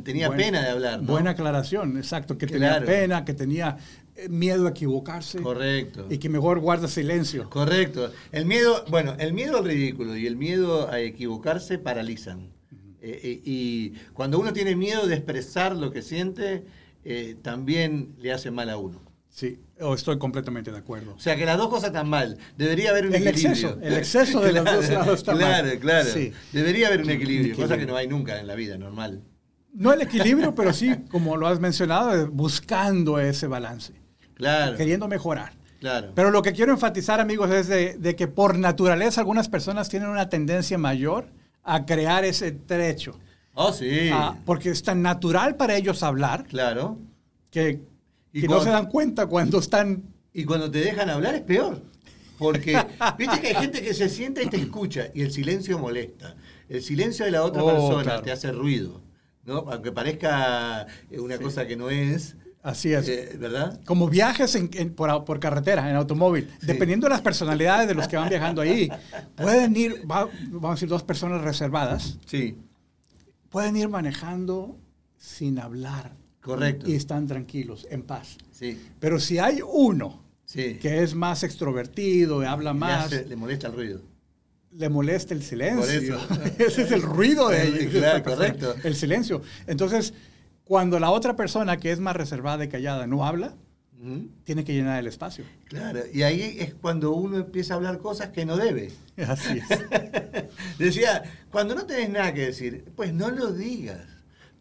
tenía 0.03 0.27
Buena- 0.27 0.43
pena 0.43 0.61
de 0.63 0.69
hablar. 0.69 1.01
Buena 1.01 1.31
aclaración, 1.31 1.97
exacto, 1.97 2.37
que 2.37 2.45
Claro. 2.45 2.85
tenía 2.85 2.99
pena, 3.01 3.25
que 3.25 3.33
tenía 3.33 3.77
eh, 4.15 4.29
miedo 4.29 4.67
a 4.67 4.69
equivocarse 4.69 5.41
Correcto. 5.41 6.05
y 6.09 6.19
que 6.19 6.29
mejor 6.29 6.59
guarda 6.59 6.87
silencio. 6.87 7.49
Correcto. 7.49 8.11
El 8.31 8.45
miedo, 8.45 8.85
bueno, 8.89 9.15
el 9.17 9.33
miedo 9.33 9.57
al 9.57 9.65
ridículo 9.65 10.15
y 10.15 10.27
el 10.27 10.35
miedo 10.35 10.89
a 10.89 10.99
equivocarse 10.99 11.79
paralizan. 11.79 12.51
Eh, 13.01 13.19
eh, 13.23 13.41
y 13.45 13.89
cuando 14.13 14.37
uno 14.39 14.53
tiene 14.53 14.75
miedo 14.75 15.07
de 15.07 15.15
expresar 15.15 15.75
lo 15.75 15.91
que 15.91 16.01
siente, 16.03 16.63
eh, 17.05 17.37
también 17.41 18.13
le 18.19 18.33
hace 18.33 18.51
mal 18.51 18.69
a 18.69 18.77
uno. 18.77 19.01
Sí, 19.29 19.59
oh, 19.79 19.93
estoy 19.93 20.17
completamente 20.17 20.71
de 20.71 20.77
acuerdo. 20.77 21.13
O 21.15 21.19
sea 21.19 21.35
que 21.35 21.45
las 21.45 21.57
dos 21.57 21.69
cosas 21.69 21.87
están 21.87 22.09
mal. 22.09 22.37
Debería 22.57 22.89
haber 22.89 23.05
un 23.07 23.13
El 23.15 23.21
equilibrio. 23.27 23.49
exceso, 23.51 23.79
el 23.81 23.93
exceso 23.93 24.41
de 24.41 24.51
los 24.53 24.65
dos 24.65 24.89
lados 24.89 25.19
está 25.19 25.31
mal. 25.33 25.39
Claro, 25.39 25.79
claro. 25.79 26.09
Sí. 26.09 26.33
Debería 26.51 26.87
haber 26.87 27.01
un 27.03 27.09
equilibrio, 27.09 27.55
cosa 27.55 27.65
equilibrio. 27.75 27.79
que 27.85 27.91
no 27.91 27.97
hay 27.97 28.07
nunca 28.07 28.39
en 28.39 28.47
la 28.47 28.55
vida 28.55 28.77
normal. 28.77 29.21
No 29.73 29.93
el 29.93 30.01
equilibrio, 30.01 30.55
pero 30.55 30.73
sí, 30.73 30.93
como 31.09 31.37
lo 31.37 31.47
has 31.47 31.59
mencionado, 31.59 32.27
buscando 32.31 33.19
ese 33.19 33.47
balance, 33.47 33.93
Claro. 34.33 34.75
queriendo 34.75 35.07
mejorar. 35.07 35.53
Claro. 35.79 36.11
Pero 36.15 36.31
lo 36.31 36.41
que 36.41 36.51
quiero 36.51 36.73
enfatizar, 36.73 37.21
amigos, 37.21 37.49
es 37.51 37.67
de, 37.67 37.95
de 37.97 38.15
que 38.15 38.27
por 38.27 38.57
naturaleza 38.57 39.21
algunas 39.21 39.47
personas 39.47 39.87
tienen 39.87 40.09
una 40.09 40.27
tendencia 40.27 40.77
mayor 40.77 41.27
a 41.63 41.85
crear 41.85 42.25
ese 42.25 42.51
trecho. 42.51 43.17
oh, 43.53 43.71
sí. 43.71 44.09
Ah, 44.11 44.35
porque 44.45 44.71
es 44.71 44.81
tan 44.83 45.01
natural 45.01 45.55
para 45.55 45.77
ellos 45.77 46.01
hablar 46.03 46.45
Claro. 46.45 46.97
que, 47.51 47.79
Y 48.33 48.41
que 48.41 48.47
no 48.47 48.55
cuando- 48.55 48.63
se 48.65 48.69
dan 48.71 48.85
cuenta 48.89 49.25
cuando 49.27 49.59
están... 49.59 50.03
Y 50.33 50.43
cuando 50.45 50.69
te 50.69 50.79
dejan 50.79 51.09
hablar 51.09 51.35
es 51.35 51.41
peor. 51.41 51.81
Porque, 52.37 52.77
viste 53.17 53.41
que 53.41 53.47
hay 53.47 53.55
gente 53.55 53.81
que 53.81 53.93
se 53.93 54.07
sienta 54.09 54.41
y 54.41 54.47
te 54.47 54.57
escucha 54.57 55.07
y 55.13 55.21
el 55.21 55.31
silencio 55.31 55.77
molesta. 55.79 56.35
El 56.69 56.81
silencio 56.83 57.25
de 57.25 57.31
la 57.31 57.43
otra 57.43 57.63
Oh, 57.63 57.67
persona 57.67 58.03
claro. 58.03 58.21
te 58.21 58.31
hace 58.31 58.51
ruido. 58.51 59.01
¿no? 59.45 59.65
Aunque 59.71 59.91
parezca 59.91 60.85
eh, 61.09 61.19
una 61.19 61.37
cosa 61.39 61.65
que 61.65 61.75
no 61.75 61.89
es. 61.89 62.35
Así 62.61 62.93
es. 62.93 63.07
eh, 63.09 63.35
¿Verdad? 63.39 63.79
Como 63.85 64.07
viajes 64.07 64.53
en- 64.55 64.69
en- 64.73 64.93
por, 64.93 65.25
por 65.25 65.39
carretera, 65.39 65.89
en 65.89 65.95
automóvil, 65.95 66.49
dependiendo 66.61 67.05
de 67.07 67.11
las 67.11 67.21
personalidades 67.21 67.87
de 67.87 67.95
los 67.95 68.07
que 68.07 68.17
van 68.17 68.29
viajando 68.29 68.61
ahí, 68.61 68.89
pueden 69.35 69.75
ir, 69.75 70.03
va- 70.09 70.29
vamos 70.51 70.69
a 70.71 70.73
decir, 70.75 70.89
dos 70.89 71.01
personas 71.03 71.41
reservadas, 71.41 72.19
Sí, 72.27 72.57
pueden 73.49 73.75
ir 73.77 73.89
manejando 73.89 74.77
sin 75.17 75.57
hablar. 75.57 76.11
Correcto. 76.41 76.89
Y 76.89 76.95
están 76.95 77.27
tranquilos, 77.27 77.85
en 77.89 78.03
paz. 78.03 78.37
sí, 78.51 78.79
Pero 78.99 79.19
si 79.19 79.37
hay 79.39 79.59
uno 79.65 80.23
sí. 80.45 80.75
que 80.81 81.03
es 81.03 81.13
más 81.15 81.43
extrovertido, 81.43 82.41
habla 82.47 82.73
Le 82.73 82.79
más, 82.79 83.05
hace- 83.05 83.25
le 83.25 83.35
molesta 83.35 83.67
el 83.67 83.73
ruido. 83.73 84.01
le 84.71 84.89
molesta 84.89 85.33
el 85.33 85.43
silencio. 85.43 86.17
Por 86.17 86.35
eso. 86.39 86.53
Ese 86.59 86.81
es 86.83 86.91
el 86.91 87.01
ruido 87.01 87.49
de 87.49 87.71
Sí, 87.79 87.87
claro, 87.87 88.23
correcto. 88.23 88.75
El 88.83 88.95
silencio. 88.95 89.41
Entonces, 89.67 90.13
cuando 90.63 90.99
la 90.99 91.11
otra 91.11 91.35
persona 91.35 91.77
que 91.77 91.91
es 91.91 91.99
más 91.99 92.15
reservada 92.15 92.63
y 92.63 92.67
callada 92.69 93.05
no 93.07 93.25
habla, 93.25 93.55
tiene 94.45 94.63
que 94.63 94.73
llenar 94.73 94.97
el 94.97 95.07
espacio. 95.07 95.43
Claro, 95.65 95.99
y 96.13 96.21
ahí 96.21 96.55
es 96.59 96.73
cuando 96.73 97.11
uno 97.11 97.35
empieza 97.37 97.73
a 97.73 97.77
hablar 97.77 97.97
cosas 97.97 98.29
que 98.29 98.45
no 98.45 98.55
debe. 98.55 98.91
Así 99.17 99.57
es. 99.59 99.67
Decía, 100.79 101.23
cuando 101.51 101.75
no 101.75 101.85
tenés 101.85 102.09
nada 102.09 102.33
que 102.33 102.45
decir, 102.45 102.85
pues 102.95 103.11
no 103.13 103.29
lo 103.29 103.51
digas. 103.51 103.99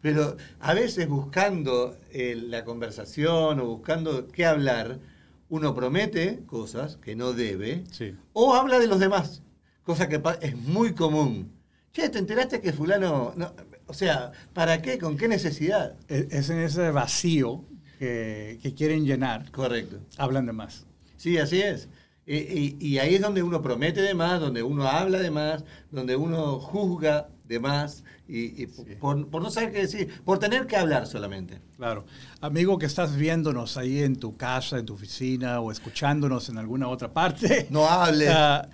Pero 0.01 0.37
a 0.59 0.73
veces 0.73 1.07
buscando 1.09 1.97
eh, 2.11 2.35
la 2.35 2.63
conversación 2.63 3.59
o 3.59 3.65
buscando 3.65 4.27
qué 4.27 4.45
hablar, 4.45 4.99
uno 5.49 5.73
promete 5.75 6.41
cosas 6.45 6.97
que 6.97 7.15
no 7.15 7.33
debe 7.33 7.83
Sí. 7.91 8.15
o 8.33 8.53
habla 8.53 8.79
de 8.79 8.87
los 8.87 8.99
demás, 8.99 9.41
cosa 9.83 10.07
que 10.07 10.21
es 10.41 10.55
muy 10.57 10.93
común. 10.93 11.51
Che, 11.91 12.07
¿te 12.09 12.19
enteraste 12.19 12.61
que 12.61 12.71
fulano... 12.71 13.33
no? 13.35 13.53
o 13.87 13.93
sea, 13.93 14.31
¿para 14.53 14.81
qué? 14.81 14.99
¿Con 14.99 15.17
qué 15.17 15.27
necesidad? 15.27 15.95
Es 16.07 16.27
es 16.31 16.49
en 16.51 16.59
ese 16.59 16.91
vacío 16.91 17.65
que, 17.97 18.59
que 18.61 18.73
quieren 18.75 19.03
llenar, 19.05 19.49
Correcto. 19.51 19.97
hablan 20.17 20.45
de 20.45 20.53
más. 20.53 20.85
Sí, 21.17 21.37
así 21.39 21.59
es. 21.61 21.89
Y, 22.27 22.37
y- 22.37 22.77
y 22.79 22.99
ahí 22.99 23.15
es 23.15 23.21
donde 23.21 23.41
uno 23.41 23.61
promete 23.63 24.01
de 24.03 24.13
más, 24.13 24.39
donde 24.39 24.61
uno 24.61 24.87
habla 24.87 25.19
de 25.19 25.31
más, 25.31 25.65
donde 25.91 26.15
uno 26.15 26.59
juzga 26.59 27.29
de 27.49 27.59
más, 27.59 28.03
y, 28.27 28.61
y 28.61 28.67
por, 28.67 29.27
por 29.27 29.41
no 29.41 29.49
saber 29.49 29.71
qué 29.71 29.79
decir, 29.79 30.21
por 30.23 30.37
tener 30.37 30.67
que 30.67 30.77
hablar 30.77 31.07
solamente. 31.07 31.59
Claro. 31.77 32.05
Amigo 32.41 32.77
que 32.77 32.85
estás 32.85 33.15
viéndonos 33.15 33.75
ahí 33.75 34.03
en 34.03 34.17
tu 34.17 34.37
casa, 34.37 34.77
en 34.77 34.85
tu 34.85 34.93
oficina 34.93 35.59
o 35.59 35.71
escuchándonos 35.71 36.47
en 36.49 36.59
alguna 36.59 36.87
otra 36.87 37.11
parte. 37.11 37.67
No 37.71 37.87
hable. 37.87 38.29
Ah, 38.41 38.69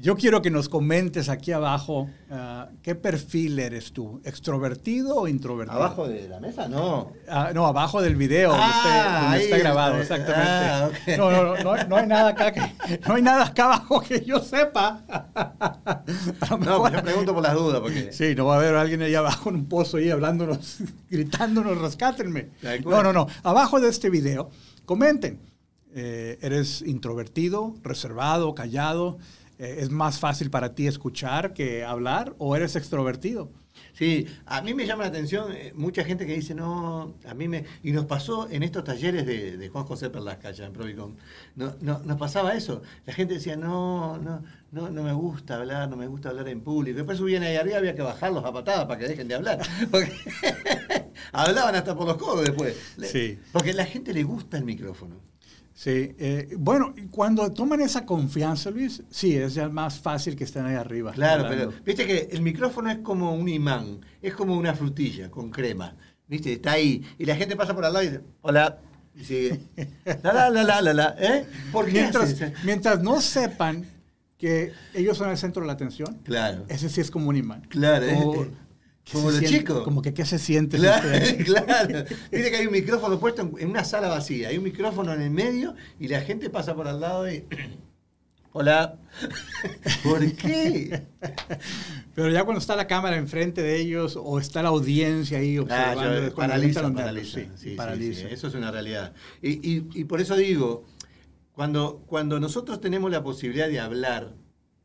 yo 0.00 0.16
quiero 0.16 0.42
que 0.42 0.50
nos 0.50 0.68
comentes 0.68 1.28
aquí 1.28 1.52
abajo 1.52 2.08
ah, 2.30 2.68
qué 2.82 2.94
perfil 2.94 3.58
eres 3.58 3.92
tú, 3.92 4.20
extrovertido 4.24 5.16
o 5.16 5.28
introvertido. 5.28 5.78
¿Abajo 5.80 6.08
de 6.08 6.28
la 6.28 6.40
mesa? 6.40 6.68
No. 6.68 7.12
Ah, 7.28 7.52
no, 7.54 7.66
abajo 7.66 8.02
del 8.02 8.16
video 8.16 8.50
donde, 8.50 8.64
Ah, 8.66 8.72
esté- 8.82 9.20
donde 9.22 9.36
ahí 9.36 9.42
está 9.44 9.58
grabado, 9.58 9.98
exactamente. 9.98 10.50
Ah, 10.50 10.90
no, 11.16 11.30
no, 11.30 11.56
no, 11.62 11.84
no, 11.84 11.96
hay 11.96 12.06
nada 12.06 12.28
acá 12.30 12.52
que, 12.52 12.98
no 13.06 13.14
hay 13.14 13.22
nada 13.22 13.44
acá 13.46 13.64
abajo 13.66 14.00
que 14.00 14.24
yo 14.24 14.40
sepa. 14.40 15.04
No, 16.64 16.80
pues 16.80 16.92
yo 16.92 17.02
pregunto 17.02 17.34
por 17.34 17.42
las 17.42 17.54
dudas, 17.54 17.80
porque... 17.80 18.12
Sí, 18.12 18.34
no 18.34 18.46
va 18.46 18.54
a 18.54 18.58
haber 18.58 18.74
alguien 18.74 19.02
ahí 19.02 19.14
abajo 19.14 19.48
en 19.50 19.56
un 19.56 19.66
pozo 19.68 19.96
ahí 19.98 20.10
hablándonos, 20.10 20.78
gritándonos, 21.10 21.78
rescátenme. 21.78 22.50
No, 22.84 23.02
no, 23.02 23.12
no. 23.12 23.26
Abajo 23.42 23.80
de 23.80 23.88
este 23.88 24.10
video, 24.10 24.50
comenten. 24.84 25.40
Eh, 25.96 26.38
¿Eres 26.42 26.82
introvertido, 26.82 27.74
reservado, 27.82 28.54
callado? 28.54 29.18
Eh, 29.58 29.76
¿Es 29.80 29.90
más 29.90 30.18
fácil 30.18 30.50
para 30.50 30.74
ti 30.74 30.86
escuchar 30.86 31.54
que 31.54 31.84
hablar 31.84 32.34
o 32.38 32.56
eres 32.56 32.76
extrovertido? 32.76 33.50
Sí, 33.92 34.26
a 34.46 34.60
mí 34.60 34.74
me 34.74 34.86
llama 34.86 35.04
la 35.04 35.08
atención 35.08 35.52
eh, 35.52 35.72
mucha 35.74 36.04
gente 36.04 36.26
que 36.26 36.34
dice, 36.34 36.54
no, 36.54 37.14
a 37.26 37.34
mí 37.34 37.48
me... 37.48 37.64
Y 37.82 37.92
nos 37.92 38.06
pasó 38.06 38.48
en 38.50 38.62
estos 38.62 38.84
talleres 38.84 39.24
de, 39.26 39.56
de 39.56 39.68
Juan 39.68 39.84
José 39.84 40.10
Perlasca, 40.10 40.48
allá 40.48 40.66
en 40.66 40.72
Provicom, 40.72 41.14
no, 41.54 41.74
no, 41.80 42.00
nos 42.00 42.18
pasaba 42.18 42.54
eso. 42.54 42.82
La 43.06 43.12
gente 43.12 43.34
decía, 43.34 43.56
no, 43.56 44.18
no, 44.18 44.42
no, 44.72 44.90
no 44.90 45.02
me 45.02 45.12
gusta 45.12 45.56
hablar, 45.56 45.88
no 45.88 45.96
me 45.96 46.08
gusta 46.08 46.30
hablar 46.30 46.48
en 46.48 46.60
público. 46.60 46.96
Después 46.96 47.18
subían 47.18 47.44
ahí 47.44 47.56
arriba, 47.56 47.78
había 47.78 47.94
que 47.94 48.02
bajarlos 48.02 48.44
a 48.44 48.52
patadas 48.52 48.86
para 48.86 48.98
que 48.98 49.08
dejen 49.08 49.28
de 49.28 49.34
hablar. 49.36 49.60
Porque 49.90 50.12
hablaban 51.32 51.74
hasta 51.76 51.94
por 51.94 52.06
los 52.06 52.16
codos 52.16 52.44
después. 52.44 52.76
Sí. 53.06 53.38
Porque 53.52 53.70
a 53.70 53.74
la 53.74 53.86
gente 53.86 54.12
le 54.12 54.24
gusta 54.24 54.56
el 54.56 54.64
micrófono. 54.64 55.33
Sí, 55.84 56.14
eh, 56.18 56.48
bueno, 56.56 56.94
cuando 57.10 57.52
toman 57.52 57.82
esa 57.82 58.06
confianza, 58.06 58.70
Luis, 58.70 59.02
sí, 59.10 59.36
es 59.36 59.52
ya 59.52 59.68
más 59.68 59.98
fácil 60.00 60.34
que 60.34 60.44
estén 60.44 60.64
ahí 60.64 60.76
arriba. 60.76 61.12
Claro, 61.12 61.44
hablando. 61.44 61.70
pero 61.72 61.84
viste 61.84 62.06
que 62.06 62.28
el 62.32 62.40
micrófono 62.40 62.90
es 62.90 62.98
como 63.00 63.34
un 63.34 63.46
imán, 63.50 64.00
es 64.22 64.32
como 64.32 64.56
una 64.56 64.72
frutilla 64.74 65.30
con 65.30 65.50
crema. 65.50 65.94
¿Viste? 66.26 66.54
Está 66.54 66.72
ahí. 66.72 67.02
Y 67.18 67.26
la 67.26 67.36
gente 67.36 67.54
pasa 67.54 67.74
por 67.74 67.84
al 67.84 67.92
lado 67.92 68.02
y 68.02 68.08
dice, 68.08 68.22
hola. 68.40 68.78
Y 69.14 69.24
sigue. 69.24 69.60
La, 70.22 70.32
la, 70.32 70.50
la, 70.50 70.62
la, 70.64 70.80
la, 70.80 70.94
la. 70.94 71.16
¿Eh? 71.18 71.44
¿Por 71.70 71.84
qué 71.84 71.92
Mientras, 71.92 72.32
haces? 72.32 72.52
mientras 72.64 73.02
no 73.02 73.20
sepan 73.20 73.84
que 74.38 74.72
ellos 74.94 75.18
son 75.18 75.28
el 75.28 75.36
centro 75.36 75.60
de 75.62 75.66
la 75.66 75.74
atención, 75.74 76.18
Claro. 76.24 76.64
ese 76.68 76.88
sí 76.88 77.02
es 77.02 77.10
como 77.10 77.28
un 77.28 77.36
imán. 77.36 77.60
Claro, 77.68 78.06
Como, 78.06 78.34
eh, 78.34 78.36
¿qué 78.38 78.50
como 79.12 79.30
los 79.30 79.38
siente? 79.38 79.58
chicos. 79.58 79.82
Como 79.84 80.02
que 80.02 80.14
qué 80.14 80.24
se 80.24 80.38
siente. 80.38 80.76
si 80.78 80.82
Claro, 80.82 81.08
claro. 81.44 82.04
Viste 82.32 82.50
que 82.50 82.56
hay 82.56 82.66
un 82.66 82.72
micrófono 82.72 83.18
puesto 83.20 83.42
en, 83.42 83.52
en 83.58 83.70
una 83.70 83.84
sala 83.84 84.08
vacía. 84.08 84.48
Hay 84.48 84.58
un 84.58 84.64
micrófono 84.64 85.12
en 85.12 85.20
el 85.22 85.30
medio 85.30 85.74
y 86.00 86.08
la 86.08 86.20
gente 86.22 86.50
pasa 86.50 86.74
por 86.74 86.88
al 86.88 87.00
lado 87.00 87.30
y. 87.30 87.44
Hola. 88.56 88.98
¿Por 90.04 90.32
qué? 90.34 91.02
Pero 92.14 92.30
ya 92.30 92.44
cuando 92.44 92.60
está 92.60 92.76
la 92.76 92.86
cámara 92.86 93.16
enfrente 93.16 93.62
de 93.62 93.80
ellos 93.80 94.16
o 94.20 94.38
está 94.38 94.62
la 94.62 94.68
audiencia 94.68 95.38
ahí 95.38 95.56
Ah, 95.56 95.62
observando, 95.62 96.02
yo- 96.20 96.26
es 96.28 96.34
cuando 96.34 96.52
paraliza, 96.52 96.82
paraliza. 96.92 97.38
nervios, 97.40 97.60
Sí, 97.60 97.70
sí, 97.70 97.74
paraliza. 97.76 98.20
sí, 98.20 98.26
eso 98.34 98.46
es 98.46 98.54
una 98.54 98.70
realidad. 98.70 99.12
Y, 99.42 99.50
y- 99.68 99.88
y 99.94 100.04
por 100.04 100.20
eso 100.20 100.36
digo, 100.36 100.84
cuando, 101.52 102.04
cuando 102.06 102.38
nosotros 102.38 102.80
tenemos 102.80 103.10
la 103.10 103.24
posibilidad 103.24 103.66
de 103.68 103.80
hablar, 103.80 104.34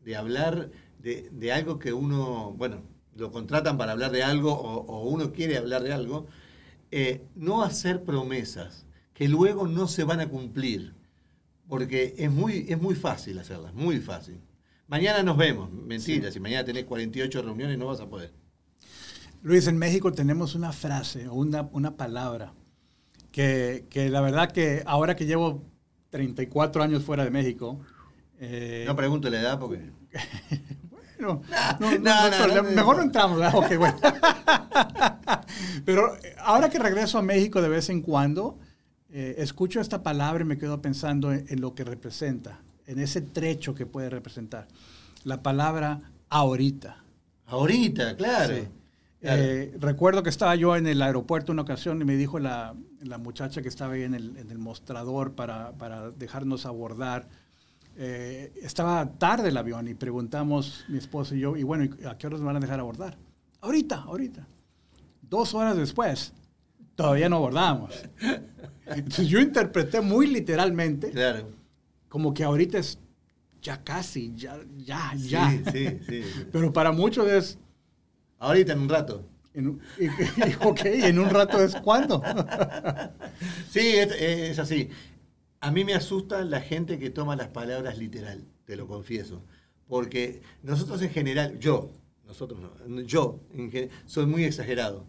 de 0.04 0.16
hablar 0.16 0.72
de, 0.98 1.30
de 1.32 1.52
algo 1.52 1.78
que 1.78 1.94
uno, 1.94 2.56
bueno, 2.58 2.82
lo 3.20 3.32
contratan 3.32 3.78
para 3.78 3.92
hablar 3.92 4.12
de 4.12 4.24
algo 4.24 4.54
o, 4.54 4.86
o 4.86 5.10
uno 5.10 5.32
quiere 5.32 5.58
hablar 5.58 5.84
de 5.84 5.94
algo, 5.94 6.28
eh, 6.92 7.22
no 7.36 7.64
hacer 7.64 8.04
promesas 8.04 8.86
que 9.14 9.28
luego 9.28 9.68
no 9.68 9.88
se 9.88 10.04
van 10.04 10.20
a 10.20 10.30
cumplir. 10.30 10.94
Porque 11.68 12.16
es 12.18 12.32
muy, 12.32 12.66
es 12.68 12.82
muy 12.82 12.96
fácil 12.96 13.38
hacerlas, 13.38 13.74
muy 13.76 14.00
fácil. 14.00 14.42
Mañana 14.88 15.22
nos 15.22 15.38
vemos. 15.38 15.72
Mentira, 15.72 16.32
si 16.32 16.40
mañana 16.40 16.66
tenés 16.66 16.86
48 16.86 17.42
reuniones 17.44 17.78
no 17.78 17.86
vas 17.86 18.00
a 18.00 18.10
poder. 18.10 18.32
Luis, 19.44 19.68
en 19.68 19.78
México 19.78 20.12
tenemos 20.12 20.56
una 20.56 20.72
frase 20.72 21.28
o 21.28 21.36
una, 21.36 21.70
una 21.72 21.96
palabra 21.96 22.54
que, 23.32 23.86
que 23.90 24.10
la 24.10 24.22
verdad 24.22 24.52
que 24.52 24.82
ahora 24.86 25.16
que 25.16 25.28
llevo 25.28 25.64
34 26.10 26.82
años 26.82 27.04
fuera 27.04 27.24
de 27.24 27.30
México, 27.30 27.80
eh, 28.40 28.86
No 28.88 28.96
pregunto 28.96 29.30
la 29.30 29.40
edad 29.40 29.60
porque... 29.60 29.92
no, 31.20 31.42
no, 31.80 31.98
no, 32.00 32.48
no, 32.48 32.64
mejor 32.64 32.98
no. 32.98 33.04
entramos, 33.04 33.38
bueno. 33.78 33.98
Pero 35.86 36.16
eh, 36.16 36.36
ahora 36.40 36.70
que 36.70 36.80
regreso 36.80 37.18
a 37.18 37.22
México 37.22 37.62
de 37.62 37.70
vez 37.70 37.90
en 37.90 38.02
cuando, 38.02 38.58
eh, 39.10 39.36
escucho 39.40 39.82
esta 39.82 40.02
palabra 40.02 40.44
y 40.44 40.48
me 40.48 40.58
quedo 40.58 40.82
pensando 40.82 41.34
en, 41.34 41.46
en 41.50 41.62
lo 41.62 41.76
que 41.76 41.84
representa, 41.84 42.60
en 42.86 43.00
ese 43.00 43.22
trecho 43.22 43.76
que 43.76 43.86
puede 43.86 44.10
representar. 44.10 44.68
La 45.24 45.44
palabra 45.44 46.02
ahorita. 46.30 47.04
Ahorita, 47.48 48.16
claro. 48.16 48.56
Sí. 48.56 48.68
Claro. 49.20 49.42
Eh, 49.42 49.76
recuerdo 49.80 50.24
que 50.24 50.30
estaba 50.30 50.56
yo 50.56 50.78
en 50.78 50.88
el 50.88 51.02
aeropuerto 51.02 51.52
una 51.52 51.64
ocasión 51.64 52.02
y 52.02 52.06
me 52.06 52.16
dijo 52.16 52.40
la, 52.40 52.74
la 53.02 53.18
muchacha 53.18 53.62
que 53.62 53.68
estaba 53.68 53.94
ahí 53.94 54.04
en 54.04 54.14
el, 54.14 54.38
en 54.38 54.50
el 54.50 54.58
mostrador 54.58 55.34
para, 55.34 55.74
para 55.74 56.12
dejarnos 56.12 56.66
abordar. 56.66 57.28
Eh, 58.02 58.54
estaba 58.62 59.06
tarde 59.18 59.50
el 59.50 59.58
avión 59.58 59.88
y 59.90 59.94
preguntamos 59.94 60.86
mi 60.88 60.98
esposo 60.98 61.36
y 61.36 61.42
yo, 61.42 61.58
y 61.58 61.64
bueno, 61.64 61.84
¿y 61.84 62.06
¿a 62.06 62.18
qué 62.18 62.28
horas 62.28 62.40
me 62.40 62.46
van 62.46 62.56
a 62.56 62.60
dejar 62.62 62.80
abordar? 62.80 63.18
Ahorita, 63.60 64.04
ahorita. 64.04 64.48
Dos 65.22 65.54
horas 65.54 65.76
después, 65.76 66.32
todavía 66.96 67.28
no 67.28 67.36
abordamos. 67.36 67.94
Entonces 68.86 69.28
yo 69.28 69.40
interpreté 69.40 70.00
muy 70.02 70.28
literalmente 70.28 71.12
Claro. 71.12 71.50
como 72.08 72.34
que 72.34 72.44
ahorita 72.46 72.78
es 72.78 72.98
ya 73.62 73.84
casi, 73.84 74.34
ya, 74.34 74.58
ya, 74.78 75.12
ya. 75.18 75.50
Sí, 75.52 75.62
sí, 75.72 76.00
sí. 76.08 76.46
Pero 76.54 76.72
para 76.72 76.92
muchos 76.94 77.28
es, 77.28 77.58
Ahorita 78.40 78.72
en 78.72 78.80
un 78.80 78.88
rato. 78.90 79.26
en 79.54 79.78
y, 80.00 80.06
y- 80.06 80.10
ok, 80.64 80.80
en 80.86 81.20
un 81.20 81.30
rato 81.30 81.62
es 81.62 81.76
cuándo. 81.76 82.24
Sí, 83.70 83.80
es, 83.82 84.12
es 84.14 84.60
así. 84.60 84.90
A 85.62 85.72
mí 85.72 85.84
me 85.84 85.94
asusta 85.94 86.44
la 86.46 86.62
gente 86.62 87.00
que 87.00 87.10
toma 87.10 87.36
las 87.36 87.50
palabras 87.50 87.98
literal, 87.98 88.46
te 88.66 88.76
lo 88.76 88.88
confieso. 88.88 89.44
Porque 89.88 90.42
nosotros 90.64 91.02
en 91.02 91.10
general, 91.10 91.60
yo, 91.60 91.92
nosotros 92.26 92.60
no, 92.62 93.02
yo 93.02 93.42
en 93.54 93.90
soy 94.06 94.26
muy 94.26 94.44
exagerado. 94.44 95.06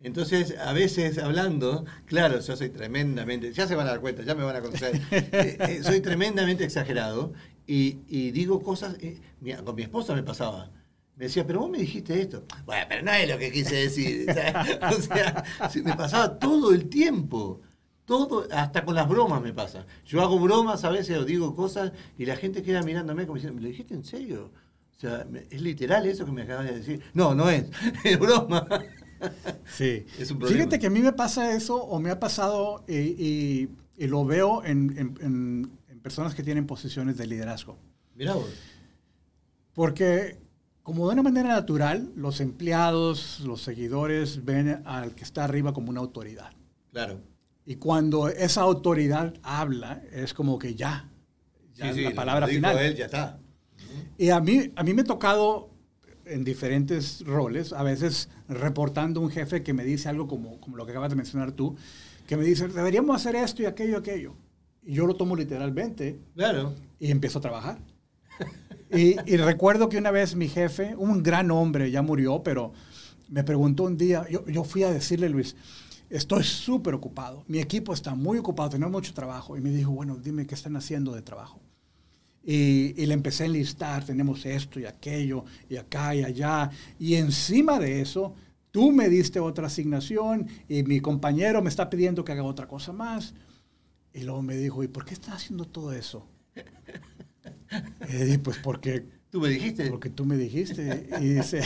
Entonces, 0.00 0.58
a 0.58 0.74
veces 0.74 1.16
hablando, 1.16 1.86
claro, 2.04 2.38
yo 2.38 2.56
soy 2.56 2.68
tremendamente, 2.68 3.52
ya 3.52 3.66
se 3.66 3.74
van 3.74 3.86
a 3.86 3.90
dar 3.90 4.00
cuenta, 4.00 4.22
ya 4.22 4.34
me 4.34 4.44
van 4.44 4.56
a 4.56 4.60
conocer, 4.60 5.00
eh, 5.10 5.56
eh, 5.60 5.80
soy 5.82 6.00
tremendamente 6.00 6.62
exagerado 6.62 7.32
y, 7.66 8.00
y 8.08 8.30
digo 8.30 8.62
cosas, 8.62 8.96
eh, 9.00 9.18
mira, 9.40 9.62
con 9.62 9.74
mi 9.74 9.82
esposa 9.82 10.14
me 10.14 10.22
pasaba. 10.22 10.70
Me 11.16 11.26
decía, 11.26 11.46
pero 11.46 11.60
vos 11.60 11.70
me 11.70 11.78
dijiste 11.78 12.20
esto. 12.20 12.44
Bueno, 12.66 12.84
pero 12.88 13.02
no 13.02 13.12
es 13.12 13.28
lo 13.28 13.38
que 13.38 13.52
quise 13.52 13.76
decir. 13.76 14.26
o 14.90 15.00
sea, 15.00 15.44
me 15.82 15.94
pasaba 15.94 16.38
todo 16.38 16.74
el 16.74 16.88
tiempo. 16.88 17.62
Todo, 18.04 18.46
hasta 18.52 18.84
con 18.84 18.94
las 18.94 19.08
bromas 19.08 19.40
me 19.42 19.52
pasa. 19.52 19.86
Yo 20.04 20.20
hago 20.20 20.38
bromas 20.38 20.84
a 20.84 20.90
veces 20.90 21.16
o 21.16 21.24
digo 21.24 21.54
cosas 21.54 21.92
y 22.18 22.26
la 22.26 22.36
gente 22.36 22.62
queda 22.62 22.82
mirándome 22.82 23.24
como 23.26 23.36
diciendo, 23.36 23.56
¿me 23.56 23.62
lo 23.62 23.68
dijiste 23.68 23.94
en 23.94 24.04
serio? 24.04 24.50
O 24.96 25.00
sea, 25.00 25.26
¿es 25.50 25.60
literal 25.62 26.06
eso 26.06 26.24
que 26.24 26.32
me 26.32 26.42
acabas 26.42 26.66
de 26.66 26.76
decir? 26.78 27.02
No, 27.14 27.34
no 27.34 27.48
es. 27.48 27.64
Es 28.04 28.18
broma. 28.18 28.66
Sí. 29.66 30.04
Es 30.18 30.30
un 30.30 30.38
problema. 30.38 30.58
Fíjate 30.64 30.78
que 30.78 30.86
a 30.86 30.90
mí 30.90 31.00
me 31.00 31.12
pasa 31.12 31.54
eso 31.56 31.76
o 31.82 31.98
me 31.98 32.10
ha 32.10 32.20
pasado 32.20 32.84
y, 32.86 32.94
y- 32.94 33.68
y 33.96 34.06
lo 34.06 34.24
veo 34.24 34.62
en, 34.64 34.90
en- 34.98 35.18
en- 35.20 35.70
en 35.88 36.00
personas 36.00 36.34
que 36.34 36.42
tienen 36.42 36.66
posiciones 36.66 37.16
de 37.16 37.26
liderazgo. 37.26 37.78
Mirá 38.14 38.34
vos. 38.34 38.50
Porque 39.72 40.36
como 40.82 41.06
de 41.08 41.14
una 41.14 41.22
manera 41.22 41.48
natural, 41.48 42.12
los 42.16 42.40
empleados, 42.40 43.40
los 43.40 43.62
seguidores 43.62 44.44
ven 44.44 44.82
al 44.84 45.14
que 45.14 45.24
está 45.24 45.44
arriba 45.44 45.72
como 45.72 45.90
una 45.90 46.00
autoridad. 46.00 46.52
Claro. 46.92 47.20
Y 47.66 47.76
cuando 47.76 48.28
esa 48.28 48.60
autoridad 48.62 49.34
habla, 49.42 50.02
es 50.12 50.34
como 50.34 50.58
que 50.58 50.74
ya, 50.74 51.08
ya 51.74 51.88
Sí, 51.92 51.98
sí, 52.00 52.04
la 52.04 52.10
palabra 52.14 52.46
final. 52.46 52.78
él, 52.78 52.94
ya 52.94 53.06
está. 53.06 53.38
Y 54.18 54.30
a 54.30 54.40
mí, 54.40 54.70
a 54.76 54.82
mí 54.82 54.92
me 54.94 55.02
ha 55.02 55.04
tocado 55.04 55.70
en 56.26 56.44
diferentes 56.44 57.22
roles, 57.26 57.72
a 57.72 57.82
veces 57.82 58.28
reportando 58.48 59.20
un 59.20 59.30
jefe 59.30 59.62
que 59.62 59.72
me 59.72 59.84
dice 59.84 60.08
algo 60.08 60.26
como, 60.26 60.60
como 60.60 60.76
lo 60.76 60.84
que 60.84 60.92
acabas 60.92 61.10
de 61.10 61.16
mencionar 61.16 61.52
tú, 61.52 61.76
que 62.26 62.36
me 62.36 62.44
dice, 62.44 62.68
deberíamos 62.68 63.16
hacer 63.16 63.36
esto 63.36 63.62
y 63.62 63.66
aquello 63.66 63.92
y 63.92 63.96
aquello. 63.96 64.34
Y 64.82 64.94
yo 64.94 65.06
lo 65.06 65.16
tomo 65.16 65.34
literalmente 65.36 66.18
Claro. 66.34 66.74
y 66.98 67.10
empiezo 67.10 67.38
a 67.38 67.42
trabajar. 67.42 67.78
Y, 68.90 69.16
y 69.26 69.36
recuerdo 69.38 69.88
que 69.88 69.98
una 69.98 70.10
vez 70.10 70.36
mi 70.36 70.48
jefe, 70.48 70.94
un 70.96 71.22
gran 71.22 71.50
hombre, 71.50 71.90
ya 71.90 72.02
murió, 72.02 72.42
pero 72.42 72.72
me 73.28 73.42
preguntó 73.42 73.84
un 73.84 73.96
día, 73.96 74.26
yo, 74.30 74.46
yo 74.46 74.62
fui 74.64 74.82
a 74.84 74.90
decirle, 74.92 75.28
Luis, 75.28 75.56
estoy 76.16 76.44
súper 76.44 76.94
ocupado, 76.94 77.44
mi 77.48 77.58
equipo 77.58 77.92
está 77.92 78.14
muy 78.14 78.38
ocupado, 78.38 78.70
tenemos 78.70 78.92
mucho 78.92 79.12
trabajo. 79.12 79.56
Y 79.56 79.60
me 79.60 79.70
dijo, 79.70 79.90
bueno, 79.90 80.16
dime 80.16 80.46
qué 80.46 80.54
están 80.54 80.76
haciendo 80.76 81.12
de 81.12 81.22
trabajo. 81.22 81.60
Y, 82.42 82.94
y 83.00 83.06
le 83.06 83.14
empecé 83.14 83.44
a 83.44 83.46
enlistar, 83.46 84.04
tenemos 84.04 84.44
esto 84.46 84.78
y 84.78 84.84
aquello, 84.84 85.44
y 85.68 85.76
acá 85.76 86.14
y 86.14 86.22
allá. 86.22 86.70
Y 86.98 87.14
encima 87.14 87.78
de 87.78 88.00
eso, 88.00 88.34
tú 88.70 88.92
me 88.92 89.08
diste 89.08 89.40
otra 89.40 89.66
asignación 89.66 90.48
y 90.68 90.82
mi 90.84 91.00
compañero 91.00 91.62
me 91.62 91.70
está 91.70 91.90
pidiendo 91.90 92.24
que 92.24 92.32
haga 92.32 92.44
otra 92.44 92.68
cosa 92.68 92.92
más. 92.92 93.34
Y 94.12 94.22
luego 94.22 94.42
me 94.42 94.56
dijo, 94.56 94.84
¿y 94.84 94.88
por 94.88 95.04
qué 95.04 95.14
estás 95.14 95.34
haciendo 95.34 95.64
todo 95.64 95.92
eso? 95.92 96.28
Y 98.08 98.12
dije, 98.12 98.38
pues 98.38 98.58
porque, 98.58 99.04
¿Tú 99.30 99.40
me 99.40 99.48
dijiste? 99.48 99.90
porque 99.90 100.10
tú 100.10 100.24
me 100.24 100.36
dijiste. 100.36 101.08
Y 101.20 101.34
dice, 101.34 101.62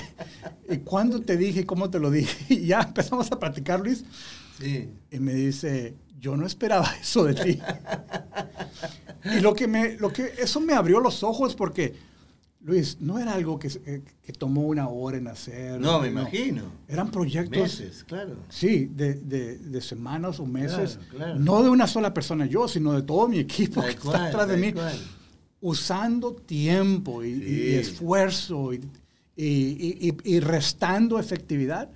¿y 0.71 0.79
cuándo 0.79 1.21
te 1.21 1.37
dije? 1.37 1.67
¿Cómo 1.67 1.91
te 1.91 1.99
lo 1.99 2.11
dije? 2.11 2.55
Y 2.55 2.67
ya 2.67 2.81
empezamos 2.81 3.31
a 3.31 3.39
platicar, 3.39 3.81
Luis. 3.81 4.05
Sí. 4.59 4.91
Y 5.11 5.19
me 5.21 5.35
dice, 5.35 5.95
yo 6.19 6.37
no 6.37 6.47
esperaba 6.47 6.89
eso 7.01 7.25
de 7.25 7.35
ti. 7.35 7.59
y 9.25 9.41
lo 9.41 9.55
que 9.55 9.67
me, 9.69 9.97
lo 9.99 10.13
que, 10.13 10.33
eso 10.39 10.61
me 10.61 10.73
abrió 10.75 11.01
los 11.01 11.23
ojos 11.23 11.55
porque 11.55 11.95
Luis, 12.61 12.99
no 13.01 13.19
era 13.21 13.35
algo 13.35 13.59
que, 13.59 13.71
se- 13.71 13.81
que- 13.81 14.33
tomó 14.33 14.63
una 14.67 14.89
hora 14.89 15.17
en 15.17 15.29
hacer. 15.29 15.81
No, 15.81 16.01
me 16.01 16.09
imagino. 16.09 16.65
Eran 16.89 17.11
proyectos, 17.11 17.57
Meses, 17.81 18.05
claro. 18.05 18.37
sí, 18.49 18.91
de, 18.95 19.15
de- 19.15 19.59
de 19.59 19.81
semanas 19.81 20.39
o 20.41 20.45
meses. 20.47 20.99
Claro, 21.11 21.17
claro. 21.17 21.39
No 21.39 21.63
de 21.63 21.71
una 21.71 21.87
sola 21.87 22.13
persona 22.13 22.47
yo, 22.47 22.67
sino 22.69 22.93
de 22.93 23.03
todo 23.03 23.27
mi 23.29 23.39
equipo 23.39 23.81
Tal 23.81 23.95
que 23.95 24.01
cual, 24.01 24.15
está 24.17 24.27
atrás 24.29 24.49
de 24.49 24.57
mí. 24.57 24.73
cual. 24.73 24.95
Usando 25.61 26.35
tiempo 26.35 27.25
y, 27.25 27.35
Sí. 27.41 27.75
esfuerzo 27.77 28.73
y, 28.75 28.81
y- 29.37 29.45
y- 29.47 30.09
y- 30.25 30.35
y 30.37 30.41
restando 30.41 31.19
efectividad 31.19 31.91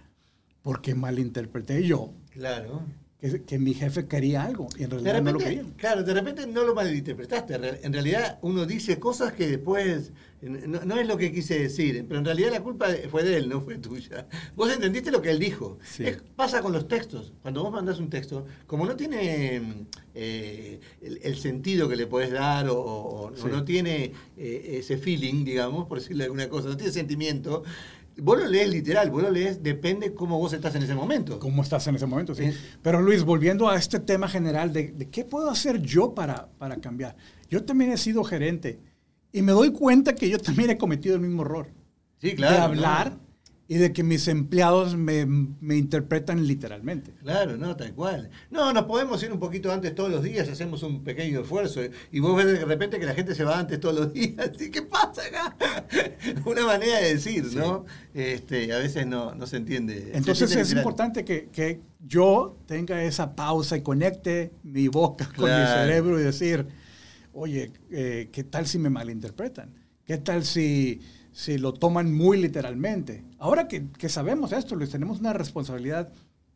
porque 0.63 0.95
malinterpreté 0.95 1.85
yo 1.87 2.13
Claro. 2.35 2.83
que, 3.21 3.43
que 3.43 3.59
mi 3.59 3.73
jefe 3.75 4.07
quería 4.07 4.43
algo 4.43 4.67
y 4.79 4.83
en 4.85 4.91
realidad 4.91 5.23
no 5.23 5.33
lo 5.33 5.39
repente, 5.39 5.61
quería. 5.63 5.77
claro, 5.77 6.03
de 6.03 6.15
repente 6.15 6.47
no 6.47 6.65
lo 6.65 6.75
malinterpretaste. 6.75 7.59
Re- 7.59 7.81
En 7.83 7.93
realidad 7.93 8.39
uno 8.43 8.67
dice 8.67 8.99
cosas 8.99 9.33
que 9.33 9.47
después 9.49 10.11
no, 10.41 10.81
no 10.85 10.97
es 10.99 11.07
lo 11.07 11.17
que 11.17 11.31
quise 11.31 11.57
decir, 11.57 12.05
pero 12.09 12.19
en 12.19 12.25
realidad 12.25 12.51
la 12.51 12.61
culpa 12.63 12.89
fue 13.13 13.23
de 13.23 13.37
él, 13.37 13.49
no 13.49 13.61
fue 13.61 13.79
tuya. 13.79 14.27
Vos 14.57 14.73
entendiste 14.73 15.13
lo 15.13 15.23
que 15.23 15.31
él 15.31 15.39
dijo. 15.39 15.79
Sí. 15.85 16.05
Es- 16.05 16.21
pasa 16.35 16.63
con 16.63 16.73
los 16.73 16.89
textos. 16.89 17.33
Cuando 17.43 17.63
vos 17.63 17.71
mandás 17.73 18.01
un 18.01 18.11
texto, 18.11 18.45
como 18.67 18.85
no 18.87 18.97
tiene 18.97 19.87
eh, 20.17 20.81
el, 21.01 21.21
el 21.23 21.37
sentido 21.37 21.89
que 21.89 21.95
le 21.95 22.09
podés 22.09 22.33
dar 22.33 22.69
o, 22.71 22.77
o- 22.81 23.31
no 23.49 23.65
tiene 23.65 24.13
eh, 24.37 24.79
ese 24.81 24.97
feeling, 24.99 25.45
digamos, 25.45 25.87
por 25.87 26.01
decirle 26.01 26.25
alguna 26.25 26.49
cosa, 26.49 26.69
no 26.71 26.77
tiene 26.77 26.93
sentimiento, 26.93 27.63
vos 28.23 28.39
lo 28.39 28.47
lees 28.47 28.69
literal, 28.71 29.11
vos 29.11 29.23
lo 29.23 29.31
lees, 29.31 29.63
depende 29.63 30.15
cómo 30.15 30.39
vos 30.39 30.53
estás 30.53 30.75
en 30.75 30.83
ese 30.83 30.95
momento. 30.95 31.39
cómo 31.39 31.63
estás 31.63 31.87
en 31.87 31.97
ese 31.97 32.07
momento. 32.07 32.35
Sí. 32.35 32.53
Sí. 32.53 32.59
Pero 32.83 33.01
Luis, 33.01 33.25
volviendo 33.25 33.69
a 33.69 33.77
este 33.77 33.99
tema 34.01 34.29
general 34.29 34.73
de, 34.73 34.93
de 34.93 35.11
qué 35.11 35.25
puedo 35.25 35.51
hacer 35.51 35.81
yo 35.83 36.15
para, 36.15 36.49
para 36.59 36.77
cambiar. 36.77 37.17
Yo 37.51 37.65
también 37.65 37.93
he 37.93 37.97
sido 37.97 38.25
gerente 38.25 38.81
y 39.33 39.43
me 39.43 39.53
doy 39.53 39.73
cuenta 39.73 40.15
que 40.15 40.29
yo 40.29 40.39
también 40.39 40.71
he 40.71 40.79
cometido 40.79 41.15
el 41.17 41.21
mismo 41.21 41.43
error. 41.43 41.69
Sí, 42.19 42.35
claro. 42.35 42.55
de 42.55 42.61
hablar 42.61 43.13
¿no? 43.13 43.32
Y 43.73 43.79
de 43.79 43.95
que 43.95 44.03
mis 44.03 44.29
empleados 44.29 44.97
me, 44.97 45.25
me 45.25 45.79
interpretan 45.79 46.47
literalmente. 46.47 47.15
Claro, 47.23 47.57
no, 47.57 47.75
tal 47.75 47.95
cual. 47.95 48.29
No, 48.51 48.71
nos 48.71 48.85
podemos 48.85 49.23
ir 49.23 49.33
un 49.33 49.39
poquito 49.39 49.73
antes 49.73 49.95
todos 49.95 50.11
los 50.11 50.23
días, 50.23 50.47
hacemos 50.51 50.83
un 50.83 51.03
pequeño 51.03 51.41
esfuerzo. 51.41 51.81
Y 52.11 52.21
vos 52.21 52.37
ves 52.37 52.45
de 52.49 52.67
repente 52.67 53.01
que 53.01 53.07
la 53.07 53.15
gente 53.15 53.35
se 53.35 53.45
va 53.45 53.59
antes 53.59 53.81
todos 53.81 53.95
los 53.99 54.13
días. 54.13 54.51
¿Y 54.61 54.71
qué 54.71 54.83
pasa 54.83 55.23
acá? 55.23 55.57
Una 56.45 56.67
manera 56.67 56.99
de 57.01 57.15
decir, 57.15 57.47
¿no? 57.55 57.87
Este, 58.13 58.71
a 58.75 58.79
veces 58.79 59.07
no, 59.07 59.35
no 59.35 59.47
se 59.47 59.57
entiende. 59.57 59.95
Se 60.03 60.19
Entonces 60.19 60.43
entiende 60.43 60.61
es 60.61 60.69
literal. 60.69 60.83
importante 60.83 61.25
que, 61.25 61.49
que 61.51 61.81
yo 62.07 62.59
tenga 62.67 63.03
esa 63.03 63.35
pausa 63.35 63.79
y 63.79 63.81
conecte 63.81 64.53
mi 64.65 64.89
boca 64.89 65.31
con 65.35 65.49
mi 65.49 65.67
cerebro 65.67 66.21
y 66.21 66.25
decir, 66.25 66.67
oye, 67.33 67.73
eh, 67.91 68.29
¿qué 68.31 68.45
tal 68.45 68.67
si 68.67 68.79
me 68.79 68.91
malinterpretan? 68.91 69.73
¿Qué 70.05 70.19
tal 70.19 70.45
si, 70.45 71.01
si 71.33 71.59
lo 71.59 71.73
toman 71.75 72.13
muy 72.15 72.41
literalmente? 72.41 73.25
Ahora 73.39 73.67
que, 73.69 73.89
que 73.99 74.09
sabemos 74.09 74.53
esto, 74.53 74.75
Luis, 74.77 74.91
tenemos 74.91 75.21
una 75.21 75.33
responsabilidad 75.33 76.13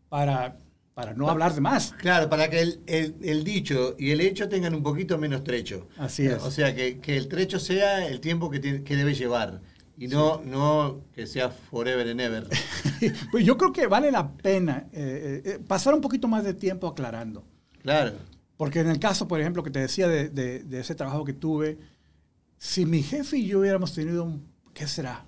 para, 0.09 0.59
para 0.95 1.15
no 1.15 1.29
hablar 1.29 1.55
de 1.55 1.61
más. 1.61 1.93
Claro, 1.99 2.29
para 2.29 2.49
que 2.51 2.61
el, 2.61 2.81
el- 2.87 3.17
el 3.23 3.45
dicho 3.45 3.97
y 3.99 4.11
el 4.11 4.21
hecho 4.21 4.49
tengan 4.49 4.75
un 4.75 4.83
poquito 4.83 5.19
menos 5.19 5.43
trecho. 5.45 5.89
Así 5.97 6.27
es. 6.27 6.43
O 6.43 6.51
sea, 6.51 6.75
que, 6.75 6.99
que 6.99 7.17
el 7.17 7.29
trecho 7.29 7.59
sea 7.59 8.07
el 8.07 8.21
tiempo 8.21 8.51
que, 8.51 8.83
que 8.85 8.97
debe 8.97 9.15
llevar. 9.15 9.61
Y 9.99 10.09
no, 10.09 10.43
no 10.45 11.01
que 11.15 11.27
sea 11.27 11.49
forever 11.49 12.07
and 12.09 12.21
ever. 12.21 12.47
Pues 13.31 13.45
yo 13.45 13.57
creo 13.59 13.73
que 13.73 13.87
vale 13.87 14.11
la 14.11 14.31
pena 14.33 14.87
eh, 14.93 15.43
eh, 15.45 15.59
pasar 15.67 15.95
un 15.95 16.01
poquito 16.01 16.29
más 16.29 16.45
de 16.45 16.55
tiempo 16.55 16.87
aclarando. 16.87 17.45
Claro. 17.83 18.13
Porque 18.57 18.81
en 18.81 18.89
el 18.89 18.99
caso, 18.99 19.27
por 19.29 19.41
ejemplo, 19.41 19.63
que 19.63 19.71
te 19.71 19.81
decía 19.81 20.07
de, 20.09 20.29
de- 20.31 20.63
de 20.65 20.81
ese 20.81 20.95
trabajo 20.95 21.25
que 21.25 21.33
tuve, 21.35 21.79
si 22.59 22.87
mi 22.87 23.03
jefe 23.03 23.37
y 23.39 23.47
yo 23.49 23.61
hubiéramos 23.61 23.93
tenido, 23.95 24.25
un, 24.25 24.47
¿qué 24.77 24.87
será? 24.87 25.25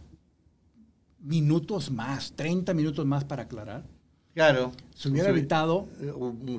Minutos 1.21 1.90
más, 1.90 2.37
30 2.37 2.75
minutos 2.75 3.07
más 3.07 3.25
para 3.25 3.45
aclarar, 3.45 3.83
Claro. 4.38 4.71
se 4.95 5.09
hubiera 5.09 5.30
evitado 5.30 5.88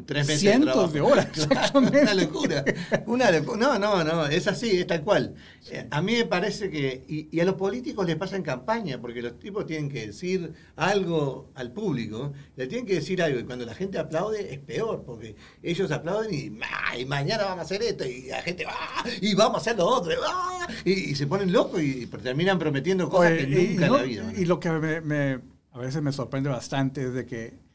tres 0.05 0.27
meses 0.27 0.39
cientos 0.41 0.91
de 0.91 0.99
horas, 0.99 1.27
exactamente. 1.33 2.01
Una 2.01 2.13
locura. 2.13 2.65
Una 3.05 3.31
No, 3.39 3.79
no, 3.79 4.03
no, 4.03 4.25
es 4.27 4.47
así, 4.47 4.71
es 4.81 4.87
tal 4.87 5.01
cual. 5.03 5.35
Eh, 5.71 5.87
A 5.89 6.01
mí 6.01 6.13
me 6.17 6.25
parece 6.25 6.69
que, 6.69 7.05
y, 7.07 7.29
y 7.31 7.39
a 7.39 7.45
los 7.45 7.55
políticos 7.55 8.05
les 8.05 8.17
pasa 8.17 8.35
en 8.35 8.43
campaña, 8.43 8.99
porque 8.99 9.21
los 9.21 9.39
tipos 9.39 9.65
tienen 9.65 9.87
que 9.89 10.07
decir 10.07 10.51
algo 10.75 11.51
al 11.55 11.71
público, 11.71 12.33
le 12.57 12.67
tienen 12.67 12.85
que 12.85 12.95
decir 12.95 13.21
algo, 13.23 13.39
y 13.39 13.43
cuando 13.45 13.65
la 13.65 13.73
gente 13.73 13.97
aplaude 13.97 14.53
es 14.53 14.59
peor, 14.59 15.03
porque 15.05 15.35
ellos 15.63 15.89
aplauden 15.91 16.33
y, 16.33 16.59
"Ah, 16.63 16.97
y 16.97 17.05
mañana 17.05 17.43
vamos 17.45 17.59
a 17.59 17.61
hacer 17.61 17.81
esto, 17.83 18.05
y 18.05 18.23
la 18.27 18.41
gente, 18.41 18.65
"Ah, 18.67 19.05
y 19.21 19.35
vamos 19.35 19.55
a 19.55 19.61
hacer 19.61 19.77
lo 19.77 19.87
otro, 19.87 20.11
"Ah", 20.27 20.67
y, 20.83 20.91
y 21.11 21.15
se 21.15 21.27
ponen 21.27 21.53
locos 21.53 21.81
y 21.81 22.05
terminan 22.07 22.59
prometiendo 22.59 23.09
cosas 23.09 23.31
Oye, 23.31 23.47
que 23.47 23.67
nunca 23.69 23.85
en 23.85 23.93
la 23.93 24.03
vida. 24.03 24.33
y 24.37 24.43
lo 24.45 24.59
que 24.59 24.69
me- 24.69 24.99
me- 25.01 25.39
a 25.71 25.79
veces 25.79 26.01
me 26.01 26.11
sorprende 26.11 26.49
bastante 26.49 27.03
es 27.05 27.13
de 27.13 27.25
que 27.25 27.68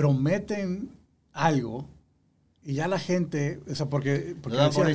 prometen 0.00 0.90
algo 1.34 1.86
y 2.64 2.74
ya 2.74 2.88
la 2.88 2.98
gente, 2.98 3.60
o 3.70 3.74
sea, 3.74 3.86
porque, 3.86 4.34
por 4.40 4.52
vamos 4.52 4.76
a 4.76 4.80
hacer 4.80 4.90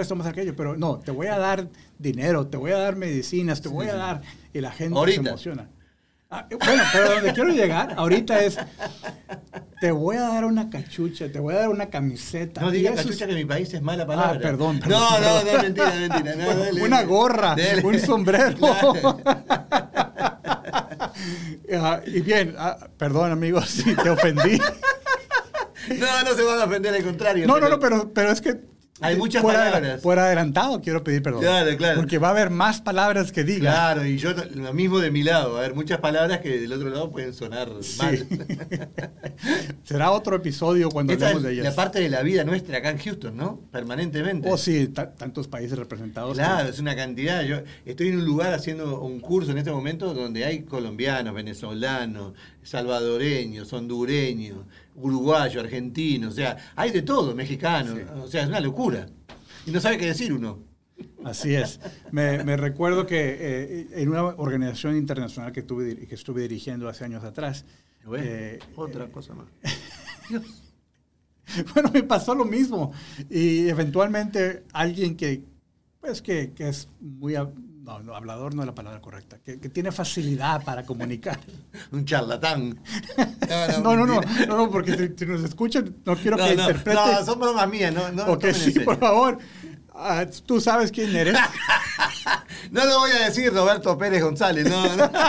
esto, 0.00 0.14
vamos 0.14 0.26
a 0.26 0.30
hacer 0.30 0.40
aquello, 0.40 0.56
pero 0.56 0.76
no, 0.78 0.98
te 0.98 1.10
voy 1.10 1.26
a 1.26 1.38
dar 1.38 1.68
dinero, 1.98 2.46
te 2.46 2.56
voy 2.56 2.72
a 2.72 2.78
dar 2.78 2.96
medicinas, 2.96 3.60
te 3.60 3.68
voy 3.68 3.88
a 3.88 3.94
dar, 3.96 4.22
y 4.54 4.60
la 4.60 4.70
gente 4.70 4.98
Ahorita. 4.98 5.22
se 5.22 5.28
emociona. 5.28 5.68
Ah, 6.30 6.46
eh, 6.50 6.56
bueno, 6.58 6.82
pero 6.92 7.10
donde 7.14 7.32
quiero 7.34 7.50
llegar 7.50 7.94
ahorita 7.96 8.42
es, 8.44 8.58
te 9.80 9.92
voy 9.92 10.16
a 10.16 10.22
dar 10.22 10.44
una 10.44 10.68
cachucha, 10.70 11.30
te 11.30 11.38
voy 11.38 11.54
a 11.54 11.58
dar 11.58 11.68
una 11.68 11.86
camiseta. 11.88 12.60
No 12.62 12.70
y 12.70 12.78
diga 12.78 12.90
eso 12.90 13.00
es- 13.00 13.06
cachucha 13.06 13.26
que 13.26 13.32
en 13.32 13.38
mi 13.38 13.44
país 13.44 13.72
es 13.74 13.80
mala 13.82 14.06
palabra. 14.06 14.36
Ah, 14.36 14.42
perdón, 14.42 14.76
No, 14.80 14.80
perdón, 14.80 15.00
no, 15.02 15.16
perdón. 15.18 15.44
no, 15.56 15.62
mentira, 15.62 15.94
mentira. 15.94 16.34
no, 16.36 16.44
Bueno, 16.46 16.60
dale, 16.64 16.82
una 16.82 17.02
gorra, 17.04 17.54
Dale. 17.54 17.84
un 17.86 17.98
sombrero. 18.00 18.56
Claro. 18.58 19.20
Ah, 21.72 22.00
y 22.06 22.20
bien, 22.20 22.54
ah, 22.58 22.88
perdón 22.96 23.32
amigos 23.32 23.68
si 23.70 23.94
te 23.94 24.10
ofendí. 24.10 24.58
No, 24.58 26.22
no 26.24 26.34
se 26.34 26.42
van 26.42 26.60
a 26.60 26.64
ofender, 26.64 26.94
al 26.94 27.04
contrario. 27.04 27.46
No, 27.46 27.60
no, 27.60 27.68
no, 27.68 27.78
pero, 27.78 28.12
pero 28.12 28.30
es 28.30 28.40
que... 28.40 28.60
Hay 29.00 29.16
muchas 29.16 29.42
por, 29.42 29.52
palabras. 29.52 30.00
Por 30.00 30.18
adelantado 30.18 30.80
quiero 30.80 31.04
pedir 31.04 31.22
perdón. 31.22 31.42
Claro, 31.42 31.76
claro. 31.76 31.96
Porque 31.96 32.18
va 32.18 32.28
a 32.28 32.30
haber 32.30 32.48
más 32.50 32.80
palabras 32.80 33.30
que 33.30 33.44
diga. 33.44 33.70
Claro, 33.72 34.06
y 34.06 34.16
yo 34.16 34.30
lo 34.54 34.72
mismo 34.72 34.98
de 35.00 35.10
mi 35.10 35.22
lado. 35.22 35.58
A 35.58 35.60
ver, 35.60 35.74
muchas 35.74 36.00
palabras 36.00 36.40
que 36.40 36.58
del 36.58 36.72
otro 36.72 36.88
lado 36.88 37.10
pueden 37.10 37.34
sonar 37.34 37.68
Sí. 37.82 37.98
mal. 37.98 38.26
Será 39.84 40.10
otro 40.12 40.36
episodio 40.36 40.88
cuando 40.90 41.12
Esta 41.12 41.26
hablemos 41.26 41.42
de 41.44 41.54
la 41.56 41.60
ellas. 41.62 41.74
parte 41.74 42.00
de 42.00 42.08
la 42.08 42.22
vida 42.22 42.44
nuestra 42.44 42.78
acá 42.78 42.90
en 42.90 42.98
Houston, 42.98 43.36
¿no? 43.36 43.60
Permanentemente. 43.70 44.48
Oh, 44.50 44.56
sí, 44.56 44.88
ta- 44.88 45.12
tantos 45.14 45.46
países 45.48 45.78
representados. 45.78 46.32
que- 46.36 46.42
Claro, 46.42 46.68
es 46.68 46.78
una 46.78 46.96
cantidad. 46.96 47.42
Yo 47.42 47.58
estoy 47.84 48.08
en 48.08 48.18
un 48.18 48.24
lugar 48.24 48.52
haciendo 48.54 49.00
un 49.00 49.20
curso 49.20 49.50
en 49.52 49.58
este 49.58 49.70
momento 49.70 50.14
donde 50.14 50.44
hay 50.44 50.62
colombianos, 50.62 51.34
venezolanos, 51.34 52.32
salvadoreños, 52.62 53.72
hondureños, 53.72 54.58
uruguayos, 54.96 55.62
argentinos, 55.62 56.32
o 56.32 56.36
sea, 56.36 56.56
hay 56.74 56.90
de 56.90 57.02
todo, 57.02 57.34
mexicanos, 57.34 57.98
o 58.22 58.28
sea, 58.28 58.42
es 58.42 58.48
una 58.48 58.60
locura. 58.60 59.06
Y 59.66 59.70
no 59.70 59.80
sabe 59.80 59.98
qué 59.98 60.06
decir 60.06 60.32
uno. 60.32 60.60
Así 61.24 61.54
es. 61.54 61.78
Me, 62.10 62.56
recuerdo 62.56 63.06
que 63.06 63.36
eh, 63.38 63.88
en 63.92 64.08
una 64.08 64.22
organización 64.24 64.96
internacional 64.96 65.52
que, 65.52 65.62
tuve, 65.62 65.84
dir- 65.94 66.08
que 66.08 66.14
estuve 66.14 66.42
dirigiendo 66.42 66.88
hace 66.88 67.04
años 67.04 67.22
atrás, 67.24 67.64
Bueno, 68.04 68.24
eh, 68.26 68.58
otra 68.76 69.08
cosa 69.08 69.34
más. 69.34 69.46
Bueno, 71.74 71.90
me 71.92 72.02
pasó 72.02 72.34
lo 72.34 72.44
mismo. 72.44 72.92
Y 73.30 73.68
eventualmente 73.68 74.64
alguien 74.72 75.16
que, 75.16 75.44
pues 76.00 76.20
que, 76.20 76.52
que 76.52 76.68
es 76.68 76.88
muy, 77.00 77.36
no, 77.86 78.00
no, 78.00 78.14
hablador 78.16 78.52
no 78.54 78.62
es 78.62 78.66
la 78.66 78.74
palabra 78.74 79.00
correcta, 79.00 79.38
que, 79.44 79.60
que 79.60 79.68
tiene 79.68 79.92
facilidad 79.92 80.62
para 80.64 80.84
comunicar. 80.84 81.38
Un 81.92 82.04
charlatán. 82.04 82.78
No, 83.82 83.96
no, 83.96 84.04
no, 84.06 84.20
no, 84.20 84.46
no, 84.46 84.70
porque 84.70 84.96
si, 84.96 85.14
si 85.16 85.24
nos 85.24 85.44
escuchan, 85.44 85.94
no 86.04 86.16
quiero 86.16 86.36
No, 86.36 86.44
que 86.44 86.56
no, 86.56 86.62
interprete. 86.62 86.98
no, 87.00 87.24
son 87.24 87.38
bromas 87.40 87.68
mías, 87.70 87.94
no, 87.94 88.10
no, 88.10 88.24
o 88.24 88.38
que 88.38 88.48
tomen 88.48 88.56
en 88.56 88.60
sí, 88.60 88.72
serio. 88.72 88.84
por 88.84 88.98
favor. 88.98 89.38
Ah, 89.94 90.26
Tú 90.44 90.60
sabes 90.60 90.90
quién 90.90 91.14
eres. 91.16 91.36
No 92.72 92.84
lo 92.84 92.98
voy 92.98 93.12
a 93.12 93.26
decir 93.26 93.52
Roberto 93.52 93.96
Pérez 93.96 94.20
González, 94.22 94.68
no, 94.68 94.96
no. 94.96 95.10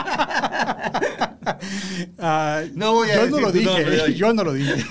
Ah, 2.18 2.64
No 2.74 2.94
voy 2.94 3.10
a 3.12 3.16
yo 3.16 3.22
decir 3.22 3.36
no 3.36 3.40
lo 3.42 3.52
dije, 3.52 4.14
yo 4.16 4.34
no 4.34 4.44
lo 4.44 4.54
dije. 4.54 4.84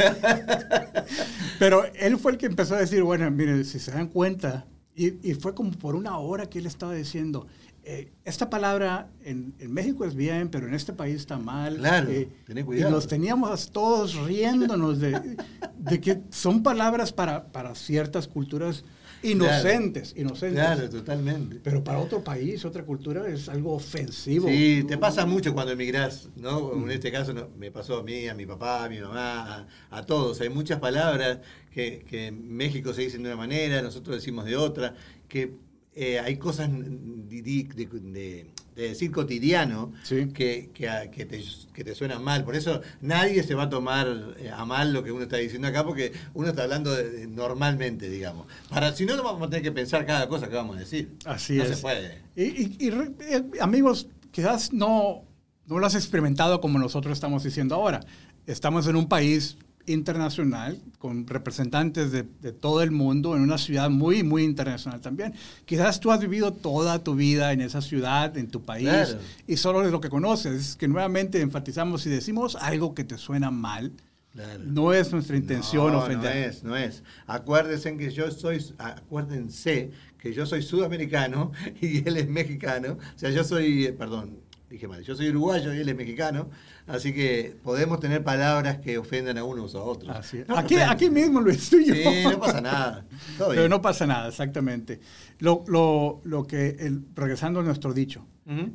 Pero 1.59 1.85
él 1.95 2.17
fue 2.19 2.33
el 2.33 2.39
que 2.39 2.47
empezó 2.47 2.77
a 2.77 2.79
decir, 2.79 3.03
bueno, 3.03 3.31
mire, 3.31 3.65
si 3.65 3.79
se 3.81 3.91
dan 3.91 4.07
cuenta, 4.09 4.67
y, 4.97 5.31
y 5.31 5.35
fue 5.35 5.55
como 5.55 5.71
por 5.73 5.95
una 5.95 6.19
hora 6.19 6.47
que 6.49 6.59
él 6.59 6.67
estaba 6.67 6.95
diciendo, 6.95 7.47
eh, 7.85 8.11
esta 8.25 8.51
palabra 8.51 9.11
en, 9.23 9.55
en 9.61 9.73
México 9.73 10.05
es 10.05 10.17
bien, 10.17 10.49
pero 10.49 10.67
en 10.67 10.75
este 10.75 10.93
país 10.93 11.17
está 11.17 11.39
mal. 11.39 11.77
Claro, 11.77 12.11
eh, 12.11 12.29
y 12.49 12.81
nos 12.81 13.07
teníamos 13.07 13.71
todos 13.71 14.17
riéndonos 14.27 14.99
de, 14.99 15.37
de 15.79 16.01
que 16.01 16.21
son 16.31 16.65
palabras 16.65 17.13
para, 17.13 17.47
para 17.53 17.77
ciertas 17.77 18.27
culturas 18.27 18.85
inocentes, 19.23 20.15
inocentes. 20.17 20.63
Claro, 20.65 20.89
totalmente. 20.91 21.61
Pero 21.63 21.83
para 21.83 21.99
otro 21.99 22.23
país, 22.23 22.65
otra 22.65 22.85
cultura, 22.85 23.29
es 23.29 23.49
algo 23.49 23.75
ofensivo. 23.75 24.49
Sí, 24.49 24.85
te 24.87 24.99
pasa 24.99 25.27
mucho 25.27 25.53
cuando 25.55 25.73
emigrás, 25.73 26.29
¿no? 26.37 26.73
En 26.75 26.91
este 26.91 27.11
caso 27.11 27.33
no, 27.33 27.49
me 27.59 27.71
pasó 27.71 27.99
a 27.99 28.03
mí, 28.03 28.27
a 28.29 28.35
mi 28.35 28.47
papá, 28.47 28.85
a 28.85 28.89
mi 28.89 28.99
mamá, 29.01 29.67
a, 29.91 29.99
a 29.99 30.07
todos. 30.07 30.41
Hay 30.41 30.49
muchas 30.49 30.79
palabras 30.81 31.39
que, 31.73 32.05
que 32.09 32.27
en 32.29 32.55
México 32.57 32.93
se 32.95 33.03
dicen 33.03 33.23
de 33.23 33.29
una 33.31 33.37
manera, 33.37 33.83
nosotros 33.83 34.17
decimos 34.17 34.45
de 34.45 34.57
otra, 34.57 34.95
que 35.29 35.55
eh, 35.95 36.19
hay 36.19 36.37
cosas 36.37 36.71
de, 36.71 37.43
de- 37.43 37.65
de- 38.01 38.47
de 38.77 38.89
decir 38.91 39.11
cotidiano 39.11 39.93
Sí. 40.03 40.29
que, 40.35 40.71
que, 40.75 41.25
te, 41.27 41.43
que 41.73 41.83
te 41.83 41.95
suenan 41.95 42.23
mal. 42.23 42.45
Por 42.45 42.55
eso 42.55 42.83
nadie 43.01 43.43
se 43.43 43.55
va 43.55 43.65
a 43.65 43.69
tomar 43.71 44.35
eh, 44.39 44.51
a 44.55 44.65
mal 44.67 44.93
lo 44.93 45.03
que 45.03 45.11
uno 45.11 45.23
está 45.23 45.39
diciendo 45.39 45.67
acá, 45.67 45.83
porque 45.85 46.13
uno 46.35 46.49
está 46.51 46.65
hablando 46.65 46.95
de- 46.95 47.27
normalmente, 47.27 48.09
digamos. 48.11 48.47
Para, 48.69 48.93
si 48.95 49.07
no, 49.07 49.17
no 49.17 49.23
vamos 49.25 49.47
a 49.47 49.51
tener 49.51 49.63
que 49.63 49.73
pensar 49.73 50.05
cada 50.07 50.29
cosa 50.29 50.49
que 50.49 50.55
vamos 50.55 50.77
a 50.77 50.81
decir. 50.81 51.11
Así 51.25 51.55
no 51.57 51.65
es. 51.65 51.71
se 51.71 51.77
puede. 51.79 52.21
Y, 52.37 52.43
y- 52.45 52.77
y 52.79 52.91
re- 52.91 53.13
eh, 53.21 53.43
amigos, 53.61 54.09
quizás 54.31 54.73
no, 54.75 55.25
no 55.67 55.79
lo 55.79 55.87
has 55.87 55.95
experimentado 55.95 56.61
como 56.61 56.79
nosotros 56.79 57.15
estamos 57.15 57.45
diciendo 57.45 57.75
ahora. 57.75 58.01
Estamos 58.47 58.87
en 58.87 58.97
un 58.97 59.09
país 59.09 59.57
internacional 59.87 60.79
con 60.99 61.27
representantes 61.27 62.11
de, 62.13 62.25
de 62.43 62.53
todo 62.53 62.83
el 62.83 62.91
mundo 62.91 63.37
en 63.37 63.43
una 63.43 63.59
ciudad 63.59 63.89
muy, 63.91 64.23
muy 64.23 64.43
internacional 64.45 65.01
también. 65.01 65.35
Quizás 65.65 66.01
tú 66.01 66.11
has 66.11 66.21
vivido 66.21 66.53
toda 66.53 66.99
tu 67.05 67.15
vida 67.15 67.53
en 67.53 67.61
esa 67.61 67.81
ciudad, 67.81 68.37
en 68.37 68.49
tu 68.49 68.63
país, 68.63 68.89
Claro. 68.89 69.19
y 69.47 69.57
solo 69.57 69.85
es 69.85 69.93
lo 69.93 70.01
que 70.01 70.09
conoces. 70.11 70.71
Es 70.71 70.77
que 70.77 70.89
nuevamente 70.89 71.41
enfatizamos 71.41 72.03
si 72.03 72.11
decimos 72.11 72.57
algo 72.57 72.95
que 72.95 73.05
te 73.05 73.19
suena 73.19 73.51
mal, 73.51 73.93
Claro. 74.33 74.65
no 74.67 74.93
es 74.93 75.11
nuestra 75.13 75.37
intención 75.37 75.93
no, 75.93 75.99
ofender. 76.01 76.35
No 76.35 76.41
es, 76.51 76.65
no 76.65 76.77
es. 76.77 77.03
Acuérdense 77.27 77.97
que 77.97 78.11
yo 78.11 78.31
soy, 78.31 78.63
acuérdense 78.79 79.91
que 80.19 80.33
yo 80.35 80.45
soy 80.45 80.63
sudamericano 80.63 81.53
y 81.81 82.07
él 82.07 82.17
es 82.19 82.29
mexicano. 82.29 82.99
O 83.15 83.19
sea, 83.19 83.31
yo 83.31 83.45
soy, 83.45 83.87
eh, 83.87 83.93
perdón, 83.93 84.39
dije 84.71 84.89
mal, 84.89 85.03
yo 85.03 85.15
soy 85.15 85.29
uruguayo 85.31 85.73
y 85.75 85.79
él 85.79 85.89
es 85.89 85.97
mexicano. 85.97 86.51
Así 86.87 87.13
que 87.13 87.57
podemos 87.63 88.01
tener 88.01 88.23
palabras 88.25 88.79
que 88.79 88.99
ofendan 88.99 89.39
a 89.39 89.45
unos 89.45 89.75
a 89.75 89.81
otros. 89.83 90.15
Así 90.17 90.39
es. 90.39 90.49
No 90.49 90.57
aquí, 90.57 90.77
aquí 90.77 91.11
mismo 91.11 91.41
lo 91.41 91.51
estoy 91.51 91.87
yo. 91.87 91.95
Sí, 91.95 92.05
no 92.25 92.39
pasa 92.41 92.61
nada. 92.61 93.07
Todo 93.39 93.49
Pero 93.51 93.63
bien. 93.63 93.71
no 93.71 93.81
pasa 93.83 94.07
nada, 94.07 94.29
exactamente. 94.29 95.01
Lo, 95.39 95.65
lo, 95.67 96.21
lo 96.25 96.47
que, 96.47 96.77
el- 96.81 97.05
regresando 97.15 97.61
a 97.61 97.63
nuestro 97.63 97.93
dicho, 97.93 98.25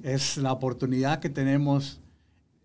es 0.03 0.35
la 0.37 0.51
oportunidad 0.51 1.19
que 1.19 1.29
tenemos 1.29 2.01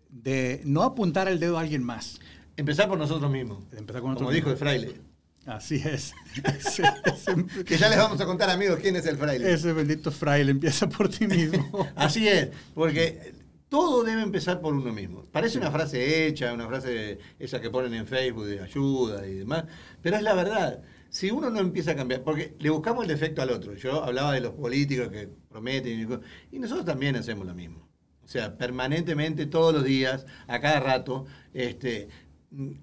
de 0.09 0.61
no 0.65 0.83
apuntar 0.83 1.27
el 1.27 1.39
dedo 1.39 1.57
a 1.57 1.61
alguien 1.61 1.83
más. 1.83 2.19
Empezar 2.57 2.87
por 2.89 2.97
nosotros 2.97 3.31
mismos. 3.31 3.63
Empezar 3.71 4.01
con 4.01 4.13
Como 4.15 4.29
nosotros 4.31 4.33
dijo 4.33 4.49
el 4.49 4.55
mismos. 4.55 4.59
fraile. 4.69 5.06
Así 5.47 5.81
es. 5.83 6.13
ese, 6.59 6.83
ese- 7.05 7.63
Que 7.63 7.77
ya 7.77 7.89
les 7.89 7.97
vamos 7.97 8.19
a 8.19 8.25
contar, 8.25 8.49
amigos, 8.49 8.79
quién 8.81 8.97
es 8.97 9.05
el 9.05 9.17
fraile. 9.17 9.51
ese 9.51 9.71
bendito 9.71 10.11
fraile 10.11 10.51
empieza 10.51 10.89
por 10.89 11.07
ti 11.07 11.25
mismo. 11.25 11.87
Así 11.95 12.27
es, 12.27 12.49
porque 12.73 13.33
todo 13.69 14.03
debe 14.03 14.21
empezar 14.21 14.59
por 14.59 14.73
uno 14.73 14.91
mismo. 14.91 15.23
Parece 15.31 15.57
una 15.57 15.71
frase 15.71 16.27
hecha, 16.27 16.53
una 16.53 16.67
frase 16.67 17.19
esa 17.39 17.61
que 17.61 17.69
ponen 17.69 17.93
en 17.93 18.05
Facebook 18.05 18.45
de 18.45 18.61
ayuda 18.61 19.25
y 19.25 19.35
demás, 19.35 19.63
pero 20.01 20.17
es 20.17 20.23
la 20.23 20.33
verdad. 20.33 20.83
Si 21.09 21.31
uno 21.31 21.49
no 21.49 21.61
empieza 21.61 21.91
a 21.91 21.95
cambiar, 21.95 22.23
porque 22.23 22.53
le 22.59 22.69
buscamos 22.69 23.03
el 23.03 23.07
defecto 23.07 23.41
al 23.41 23.49
otro. 23.49 23.73
Yo 23.75 24.03
hablaba 24.03 24.33
de 24.33 24.41
los 24.41 24.51
políticos 24.53 25.07
que 25.07 25.29
prometen 25.49 26.19
y, 26.51 26.59
nosotros 26.59 26.85
también 26.85 27.15
hacemos 27.15 27.47
lo 27.47 27.55
mismo. 27.55 27.87
O 28.23 28.27
sea, 28.27 28.57
permanentemente, 28.57 29.45
todos 29.45 29.73
los 29.73 29.85
días, 29.85 30.25
a 30.47 30.59
cada 30.59 30.81
rato, 30.81 31.25
este, 31.53 32.09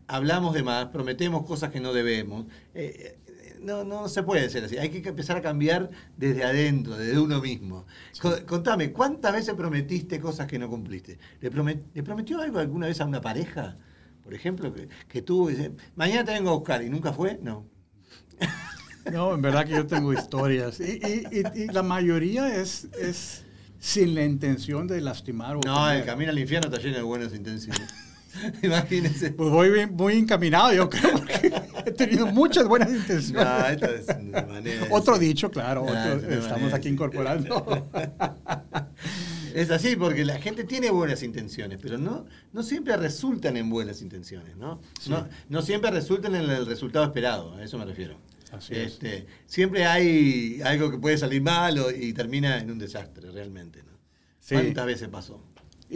hablamos 0.06 0.54
de 0.54 0.62
más, 0.62 0.86
prometemos 0.86 1.46
cosas 1.46 1.70
que 1.70 1.80
no 1.80 1.92
debemos. 1.92 2.46
Eh, 2.74 3.16
eh, 3.26 3.56
no, 3.60 3.82
no 3.84 4.08
se 4.08 4.22
puede 4.22 4.50
ser 4.50 4.64
así. 4.64 4.76
Hay 4.76 4.90
que 4.90 5.08
empezar 5.08 5.36
a 5.38 5.42
cambiar 5.42 5.90
desde 6.16 6.44
adentro, 6.44 6.96
desde 6.96 7.18
uno 7.18 7.40
mismo. 7.40 7.86
Co- 8.20 8.44
Contame, 8.46 8.92
¿cuántas 8.92 9.32
veces 9.32 9.54
prometiste 9.54 10.20
cosas 10.20 10.46
que 10.46 10.58
no 10.58 10.68
cumpliste? 10.68 11.18
¿Le, 11.40 11.50
promet- 11.50 11.82
¿le 11.94 12.02
prometió 12.02 12.40
algo 12.40 12.58
alguna 12.58 12.86
vez 12.88 13.00
a 13.00 13.06
una 13.06 13.20
pareja? 13.22 13.78
Por 14.22 14.34
ejemplo, 14.34 14.72
que, 14.72 14.88
que 15.08 15.22
tú 15.22 15.48
dices, 15.48 15.70
mañana 15.96 16.24
te 16.24 16.32
vengo 16.32 16.50
a 16.50 16.54
buscar 16.54 16.82
y 16.82 16.90
nunca 16.90 17.12
fue? 17.12 17.38
No. 17.42 17.66
No, 19.12 19.34
en 19.34 19.42
verdad 19.42 19.64
que 19.66 19.72
yo 19.72 19.86
tengo 19.86 20.12
historias. 20.14 20.80
Y, 20.80 20.84
y- 21.04 21.26
y- 21.30 21.62
y 21.62 21.66
la 21.68 21.82
mayoría 21.82 22.54
es, 22.56 22.84
es 22.98 23.44
sin 23.78 24.14
la 24.14 24.24
intención 24.24 24.86
de 24.86 25.00
lastimar 25.02 25.56
o 25.56 25.60
No, 25.64 25.74
ofender. 25.84 26.00
el 26.00 26.06
camino 26.06 26.30
al 26.30 26.38
infierno 26.38 26.68
está 26.70 26.80
lleno 26.82 26.96
de 26.96 27.02
buenas 27.02 27.34
intenciones. 27.34 27.82
Imagínense. 28.62 29.30
Pues 29.32 29.50
voy 29.50 29.70
bien- 29.70 29.94
muy 29.94 30.14
encaminado, 30.14 30.72
yo 30.72 30.88
creo, 30.90 31.12
porque 31.12 31.52
he 31.86 31.90
tenido 31.92 32.26
muchas 32.26 32.66
buenas 32.66 32.90
intenciones. 32.90 33.32
No, 33.80 33.86
es 33.88 34.06
una 34.18 34.42
manera 34.42 34.84
de 34.86 34.88
Otro 34.90 35.18
dicho, 35.18 35.50
claro, 35.50 35.86
Ah, 35.88 36.14
otro- 36.16 36.30
es 36.30 36.44
estamos 36.44 36.72
aquí 36.72 36.88
incorporando. 36.88 37.88
Es 39.54 39.70
así, 39.70 39.94
porque 39.94 40.24
la 40.24 40.40
gente 40.40 40.64
tiene 40.64 40.90
buenas 40.90 41.22
intenciones, 41.22 41.78
pero 41.80 41.96
no, 41.96 42.26
no 42.52 42.62
siempre 42.64 42.96
resultan 42.96 43.56
en 43.56 43.70
buenas 43.70 44.02
intenciones, 44.02 44.56
¿no? 44.56 44.80
No, 45.08 45.28
no 45.48 45.62
siempre 45.62 45.92
resultan 45.92 46.34
en 46.34 46.50
el 46.50 46.66
resultado 46.66 47.04
esperado, 47.04 47.54
a 47.54 47.62
eso 47.62 47.78
me 47.78 47.84
refiero. 47.84 48.18
Así 48.50 48.74
es. 48.74 48.94
Este, 48.94 49.26
Siempre 49.46 49.84
hay 49.86 50.60
algo 50.64 50.90
que 50.90 50.98
puede 50.98 51.16
salir 51.18 51.40
mal 51.40 51.78
o- 51.78 51.90
y 51.92 52.12
termina 52.12 52.58
en 52.58 52.68
un 52.68 52.78
desastre, 52.80 53.30
realmente, 53.30 53.80
¿no? 53.84 53.92
Sí. 54.40 54.56
¿Cuántas 54.56 54.86
veces 54.86 55.08
pasó? 55.08 55.40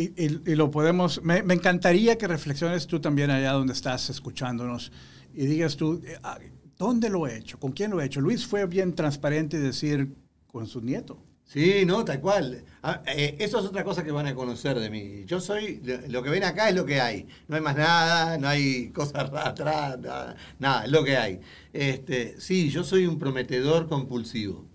Y, 0.00 0.12
y- 0.26 0.40
y 0.46 0.54
lo 0.54 0.70
podemos, 0.70 1.20
me, 1.24 1.42
me 1.42 1.54
encantaría 1.54 2.16
que 2.16 2.28
reflexiones 2.28 2.86
tú 2.86 3.00
también 3.00 3.30
allá 3.32 3.50
donde 3.52 3.72
estás 3.72 4.10
escuchándonos 4.10 4.92
y 5.34 5.46
digas 5.46 5.76
tú, 5.76 6.00
eh, 6.06 6.16
ah, 6.22 6.38
¿dónde 6.78 7.10
lo 7.10 7.26
he 7.26 7.36
hecho? 7.36 7.58
¿Con 7.58 7.72
quién 7.72 7.90
lo 7.90 8.00
he 8.00 8.04
hecho? 8.04 8.20
Luis 8.20 8.46
fue 8.46 8.64
bien 8.66 8.94
transparente 8.94 9.56
y 9.56 9.60
decir 9.60 10.14
con 10.46 10.68
su 10.68 10.80
nieto. 10.82 11.18
Sí, 11.44 11.82
no, 11.84 12.04
tal 12.04 12.20
cual. 12.20 12.62
Ah, 12.82 13.02
eh, 13.06 13.34
eso 13.40 13.58
es 13.58 13.64
otra 13.64 13.82
cosa 13.82 14.04
que 14.04 14.12
van 14.12 14.26
a 14.28 14.34
conocer 14.36 14.78
de 14.78 14.88
mí. 14.88 15.24
Yo 15.24 15.40
soy, 15.40 15.80
lo- 16.06 16.22
que 16.22 16.30
ven 16.30 16.44
acá 16.44 16.68
es 16.68 16.76
lo 16.76 16.84
que 16.86 17.00
hay. 17.00 17.26
No 17.48 17.56
hay 17.56 17.62
más 17.62 17.76
nada, 17.76 18.38
no 18.38 18.46
hay 18.46 18.90
cosas 18.90 19.30
atrás, 19.34 19.98
nada, 19.98 20.36
nada, 20.60 20.84
es 20.84 20.92
lo 20.92 21.02
que 21.02 21.16
hay. 21.16 21.40
Este, 21.72 22.40
sí, 22.40 22.68
yo 22.70 22.84
soy 22.84 23.06
un 23.06 23.18
prometedor 23.18 23.88
compulsivo. 23.88 24.67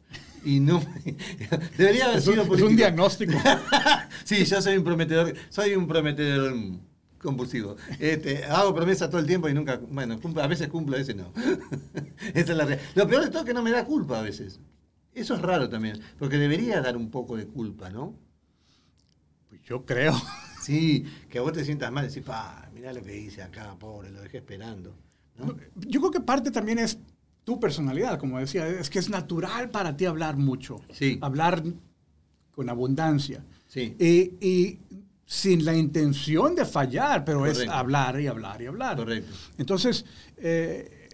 Y 0.45 0.59
no 0.59 0.83
debería 1.77 2.05
haber 2.05 2.17
Es 2.17 2.25
sido 2.25 2.41
es 2.41 2.47
político. 2.47 2.69
un 2.69 2.75
diagnóstico. 2.75 3.33
sí, 4.23 4.43
yo 4.45 4.61
soy 4.61 4.77
un 4.77 4.83
prometedor, 4.83 5.33
soy 5.49 5.75
un 5.75 5.87
prometedor 5.87 6.53
compulsivo. 7.17 7.77
Este, 7.99 8.43
hago 8.45 8.75
promesas 8.75 9.09
todo 9.09 9.19
el 9.19 9.27
tiempo 9.27 9.47
y 9.47 9.53
nunca, 9.53 9.79
bueno, 9.89 10.19
a 10.41 10.47
veces 10.47 10.67
cumplo, 10.67 10.95
a 10.95 10.99
veces 10.99 11.15
no. 11.15 11.31
Esa 12.33 12.51
es 12.51 12.57
la 12.57 12.65
realidad. 12.65 12.89
Lo 12.95 13.07
peor 13.07 13.23
de 13.23 13.29
todo 13.29 13.39
es 13.39 13.45
que 13.45 13.53
no 13.53 13.63
me 13.63 13.71
da 13.71 13.85
culpa 13.85 14.19
a 14.19 14.21
veces. 14.21 14.59
Eso 15.13 15.35
es 15.35 15.41
raro 15.41 15.69
también, 15.69 15.99
porque 16.17 16.37
debería 16.37 16.81
dar 16.81 16.97
un 16.97 17.09
poco 17.09 17.37
de 17.37 17.45
culpa, 17.47 17.89
¿no? 17.89 18.15
Pues 19.49 19.61
yo 19.61 19.85
creo. 19.85 20.13
Sí, 20.61 21.05
que 21.29 21.39
vos 21.39 21.53
te 21.53 21.63
sientas 21.63 21.91
mal 21.91 22.07
decís, 22.07 22.23
pa, 22.23 22.69
mirá 22.73 22.91
lo 22.93 23.03
que 23.03 23.15
hice 23.17 23.43
acá, 23.43 23.75
pobre, 23.77 24.09
lo 24.11 24.21
dejé 24.21 24.37
esperando. 24.37 24.95
¿no? 25.37 25.55
Yo 25.75 25.99
creo 25.99 26.11
que 26.11 26.21
parte 26.21 26.51
también 26.51 26.79
es 26.79 26.97
tu 27.43 27.59
personalidad, 27.59 28.17
como 28.19 28.39
decía, 28.39 28.67
es 28.67 28.89
que 28.89 28.99
es 28.99 29.09
natural 29.09 29.69
para 29.69 29.95
ti 29.97 30.05
hablar 30.05 30.37
mucho, 30.37 30.81
Sí. 30.91 31.17
hablar 31.21 31.63
con 32.51 32.69
abundancia. 32.69 33.43
Sí. 33.67 33.95
Y, 33.99 34.45
y 34.47 34.79
sin 35.25 35.65
la 35.65 35.75
intención 35.75 36.55
de 36.55 36.63
fallar, 36.65 37.25
pero 37.25 37.45
es 37.45 37.67
hablar 37.67 38.19
y 38.21 38.27
hablar 38.27 38.61
y 38.61 38.67
hablar. 38.67 38.97
Correcto. 38.97 39.31
Entonces, 39.57 40.05
eh, 40.37 41.09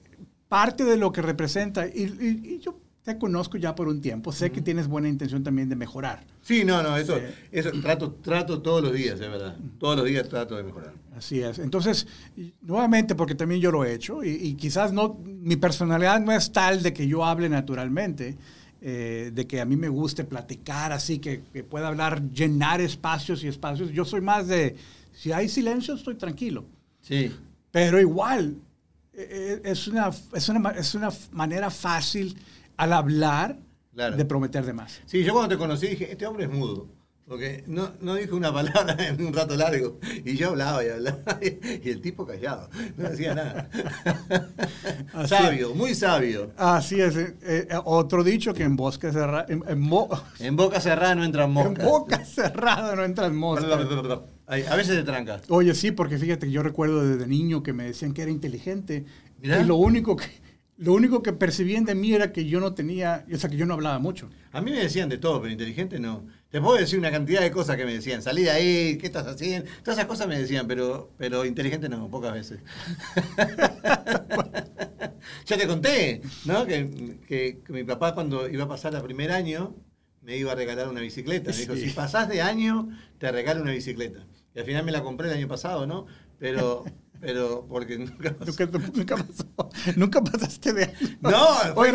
parte 0.47 0.83
de 0.83 0.97
lo 0.97 1.11
que 1.11 1.21
representa, 1.21 1.87
y, 1.87 2.03
y- 2.03 2.53
y 2.55 2.59
yo 2.59 2.77
te 3.13 3.17
conozco 3.17 3.57
ya 3.57 3.73
por 3.75 3.87
un 3.87 4.01
tiempo, 4.01 4.31
sé 4.31 4.51
que 4.51 4.61
tienes 4.61 4.87
buena 4.87 5.09
intención 5.09 5.43
también 5.43 5.67
de 5.69 5.75
mejorar. 5.75 6.25
Sí, 6.41 6.63
no, 6.63 6.83
no, 6.83 6.95
eso, 6.95 7.17
Eh. 7.17 7.33
eso 7.51 7.71
trato, 7.81 8.11
trato 8.21 8.61
todos 8.61 8.83
los 8.83 8.93
días, 8.93 9.13
es 9.19 9.29
verdad. 9.29 9.57
Todos 9.79 9.97
los 9.97 10.05
días 10.05 10.29
trato 10.29 10.55
de 10.55 10.63
mejorar. 10.63 10.93
Así 11.17 11.41
es. 11.41 11.59
Entonces, 11.59 12.07
nuevamente, 12.61 13.15
porque 13.15 13.35
también 13.35 13.61
yo 13.61 13.71
lo 13.71 13.83
he 13.83 13.93
hecho, 13.93 14.23
y, 14.23 14.29
y 14.29 14.53
quizás 14.53 14.93
no, 14.93 15.17
mi 15.25 15.55
personalidad 15.55 16.19
no 16.21 16.31
es 16.31 16.51
tal 16.51 16.83
de 16.83 16.93
que 16.93 17.07
yo 17.07 17.25
hable 17.25 17.49
naturalmente, 17.49 18.37
eh, 18.81 19.31
de 19.33 19.47
que 19.47 19.59
a 19.59 19.65
mí 19.65 19.75
me 19.75 19.89
guste 19.89 20.23
platicar 20.23 20.91
así, 20.93 21.19
que, 21.19 21.41
que 21.51 21.63
pueda 21.63 21.87
hablar, 21.87 22.21
llenar 22.31 22.79
espacios 22.79 23.43
y 23.43 23.47
espacios. 23.47 23.91
Yo 23.91 24.05
soy 24.05 24.21
más 24.21 24.47
de, 24.47 24.75
si 25.13 25.31
hay 25.31 25.49
silencio, 25.49 25.95
estoy 25.95 26.15
tranquilo. 26.15 26.63
Sí. 27.01 27.31
Pero 27.71 27.99
igual, 27.99 28.55
eh, 29.13 29.27
eh, 29.29 29.61
es 29.65 29.87
una, 29.87 30.11
es 30.33 30.47
una, 30.47 30.69
es 30.71 30.95
una 30.95 31.09
manera 31.31 31.69
fácil 31.69 32.37
al 32.79 32.93
hablar 32.93 33.59
Claro. 33.93 34.15
de 34.15 34.23
prometer 34.25 34.65
de 34.65 34.73
más. 34.73 35.01
Sí, 35.05 35.23
yo 35.23 35.33
cuando 35.33 35.49
te 35.49 35.57
conocí 35.57 35.87
dije, 35.87 36.11
este 36.11 36.25
hombre 36.25 36.45
es 36.45 36.49
mudo. 36.51 36.87
Porque 37.27 37.63
no, 37.67 37.91
no 38.01 38.15
dijo 38.15 38.35
una 38.35 38.51
palabra 38.59 38.95
en 39.07 39.23
un 39.23 39.31
rato 39.33 39.55
largo. 39.55 39.99
Y 40.25 40.35
yo 40.35 40.49
hablaba 40.49 40.83
y 40.83 40.89
hablaba. 40.89 41.19
Y 41.83 41.89
el 41.89 42.01
tipo 42.01 42.25
callado. 42.25 42.69
No 42.97 43.09
decía 43.09 43.35
nada. 43.35 43.69
Así 45.13 45.29
sabio, 45.29 45.75
muy 45.75 45.93
sabio. 45.95 46.51
Así 46.57 46.99
es. 47.01 47.15
eh, 47.17 47.35
eh, 47.43 47.67
otro 47.85 48.23
dicho 48.23 48.53
que 48.53 48.63
en 48.63 48.75
bosque 48.75 49.11
cerrado, 49.11 49.45
en, 49.49 49.63
en 49.67 49.79
mo- 49.79 50.09
En 50.39 50.55
boca 50.55 50.79
cerrada 50.79 51.15
no 51.15 51.23
entran 51.23 51.49
en 51.49 51.53
moscas. 51.53 51.85
boca 51.85 52.25
cerrada 52.25 52.95
no 52.95 53.03
entran 53.03 53.35
moscas. 53.35 53.79
Ay, 54.47 54.63
A 54.69 54.75
veces 54.75 54.95
te 54.95 55.03
tranca. 55.03 55.39
Oye, 55.49 55.75
sí, 55.75 55.91
porque 55.91 56.17
fíjate 56.17 56.47
que 56.47 56.51
yo 56.51 56.63
recuerdo 56.63 57.05
desde 57.07 57.27
niño 57.27 57.61
que 57.61 57.73
me 57.73 57.83
decían 57.83 58.13
que 58.13 58.21
era 58.23 58.31
inteligente. 58.31 59.05
Mirá. 59.41 59.61
Y 59.61 59.65
lo 59.65 59.75
único 59.75 60.15
que, 60.15 60.25
lo 60.79 60.93
único 60.93 61.21
que 61.21 61.33
percibían 61.33 61.83
de 61.85 61.93
mí 61.93 62.13
era 62.13 62.31
que 62.31 62.45
yo 62.45 62.59
no 62.59 62.73
tenía, 62.73 63.25
o 63.31 63.37
sea, 63.37 63.49
que 63.49 63.57
yo 63.57 63.65
no 63.65 63.73
hablaba 63.75 63.99
mucho. 63.99 64.29
A 64.51 64.61
mí 64.61 64.71
me 64.71 64.79
decían 64.79 65.09
de 65.09 65.17
todo, 65.17 65.39
pero 65.41 65.51
inteligente 65.51 65.99
no. 65.99 66.25
Te 66.49 66.59
puedo 66.61 66.77
decir 66.77 66.97
una 66.97 67.11
cantidad 67.11 67.41
de 67.41 67.51
cosas 67.51 67.77
que 67.77 67.85
me 67.85 67.93
decían. 67.93 68.21
Salí 68.23 68.43
de 68.43 68.49
ahí, 68.51 68.97
¿qué 68.97 69.05
estás 69.07 69.27
haciendo? 69.27 69.69
Todas 69.83 69.97
esas 69.99 70.05
cosas 70.07 70.27
me 70.27 70.39
decían, 70.39 70.67
pero, 70.67 71.11
pero 71.17 71.45
inteligente 71.45 71.89
no, 71.89 72.09
pocas 72.09 72.33
veces. 72.33 72.59
Ya 75.45 75.57
te 75.57 75.67
conté, 75.67 76.21
¿no? 76.45 76.65
Que, 76.65 77.17
que- 77.27 77.59
que 77.65 77.73
mi 77.73 77.83
papá 77.83 78.13
cuando 78.13 78.47
iba 78.49 78.63
a 78.65 78.67
pasar 78.67 78.93
el 78.95 79.01
primer 79.01 79.31
año 79.31 79.75
me 80.21 80.37
iba 80.37 80.51
a 80.51 80.55
regalar 80.55 80.87
una 80.89 81.01
bicicleta. 81.01 81.51
Me 81.51 81.57
dijo, 81.57 81.75
Sí. 81.75 81.89
si 81.89 81.93
pasás 81.95 82.29
de 82.29 82.41
año, 82.41 82.89
te 83.17 83.31
regalo 83.31 83.61
una 83.61 83.71
bicicleta. 83.71 84.25
Y 84.55 84.59
al 84.59 84.65
final 84.65 84.85
me 84.85 84.91
la 84.91 85.01
compré 85.03 85.27
el 85.27 85.33
año 85.33 85.47
pasado, 85.47 85.87
¿no? 85.87 86.05
Pero, 86.39 86.83
pero 87.19 87.65
porque 87.67 87.97
nunca 87.97 88.33
pasó. 88.35 88.51
Nunca, 88.65 88.91
nunca 88.95 89.15
pasó. 89.17 89.45
Nunca 89.95 90.23
pasaste 90.23 90.73
de 90.73 90.83
año. 90.85 91.17
No, 91.21 91.47
fue- 91.75 91.91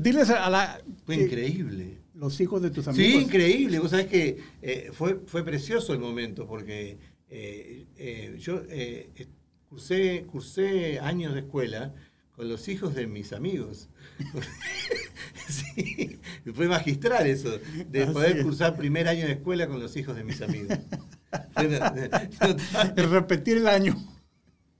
diles 0.00 0.30
a 0.30 0.48
la. 0.50 0.80
Fue 1.04 1.16
que 1.16 1.22
increíble. 1.24 1.98
Los 2.14 2.40
hijos 2.40 2.62
de 2.62 2.70
tus 2.70 2.86
amigos. 2.88 3.06
Sí, 3.12 3.18
increíble. 3.22 3.78
Vos 3.80 3.90
sabés 3.90 4.06
que 4.06 4.38
eh, 4.62 4.90
fue, 4.92 5.20
fue 5.26 5.44
precioso 5.44 5.92
el 5.92 5.98
momento 5.98 6.46
porque 6.46 6.98
eh, 7.28 7.86
eh, 7.96 8.36
yo 8.38 8.62
eh, 8.68 9.10
eh, 9.16 9.26
cursé, 9.68 10.24
cursé 10.30 11.00
años 11.00 11.34
de 11.34 11.40
escuela 11.40 11.92
con 12.36 12.48
los 12.48 12.68
hijos 12.68 12.94
de 12.94 13.06
mis 13.08 13.32
amigos. 13.32 13.88
sí, 15.48 16.18
fue 16.54 16.68
magistral 16.68 17.26
eso, 17.26 17.58
de 17.88 18.02
Así 18.04 18.12
poder 18.12 18.38
es. 18.38 18.44
cursar 18.44 18.76
primer 18.76 19.08
año 19.08 19.26
de 19.26 19.32
escuela 19.32 19.66
con 19.66 19.80
los 19.80 19.96
hijos 19.96 20.14
de 20.16 20.24
mis 20.24 20.40
amigos. 20.40 20.78
Repetir 22.96 23.58
el 23.58 23.66
año. 23.68 23.96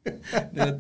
No, 0.53 0.67
no, 0.67 0.73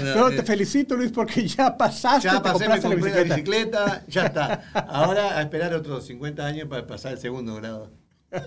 no, 0.00 0.14
Pero 0.14 0.30
te 0.30 0.42
felicito, 0.42 0.96
Luis, 0.96 1.12
porque 1.12 1.46
ya 1.46 1.76
pasaste, 1.76 2.28
Ya 2.28 2.42
pasé, 2.42 2.68
me 2.68 2.80
compraste 2.80 2.88
la 2.88 2.94
compré 2.94 3.10
la 3.12 3.22
bicicleta. 3.22 3.34
bicicleta, 3.36 4.04
ya 4.08 4.26
está. 4.26 4.64
Ahora 4.88 5.38
a 5.38 5.42
esperar 5.42 5.74
otros 5.74 6.04
50 6.06 6.44
años 6.44 6.68
para 6.68 6.86
pasar 6.86 7.12
el 7.12 7.18
segundo 7.18 7.54
grado. 7.56 7.92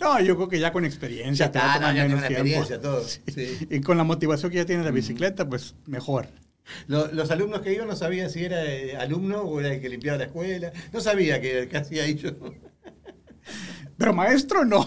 No, 0.00 0.18
yo 0.20 0.36
creo 0.36 0.48
que 0.48 0.58
ya 0.58 0.72
con 0.72 0.84
experiencia. 0.84 1.46
Ya 1.46 1.52
te 1.52 1.58
está, 1.58 1.78
no, 1.80 1.92
ya 1.96 2.04
menos 2.04 2.24
experiencia, 2.24 2.80
todo. 2.80 3.04
Sí. 3.04 3.66
Y 3.70 3.80
con 3.80 3.96
la 3.98 4.04
motivación 4.04 4.50
que 4.50 4.56
ya 4.58 4.64
tienes 4.66 4.84
de 4.84 4.90
la 4.90 4.94
bicicleta, 4.94 5.48
pues 5.48 5.74
mejor. 5.86 6.28
Lo- 6.86 7.12
los 7.12 7.30
alumnos 7.30 7.60
que 7.60 7.72
iban 7.74 7.88
no 7.88 7.96
sabía 7.96 8.28
si 8.28 8.44
era 8.44 8.64
eh, 8.64 8.96
alumno 8.96 9.42
o 9.42 9.60
era 9.60 9.74
el 9.74 9.80
que 9.80 9.88
limpiaba 9.88 10.16
la 10.18 10.24
escuela. 10.24 10.72
No 10.92 11.00
sabía 11.00 11.40
qué, 11.40 11.68
qué 11.70 11.76
hacía 11.76 12.04
ahí 12.04 12.14
yo. 12.14 12.30
Pero 13.98 14.14
maestro, 14.14 14.64
no. 14.64 14.86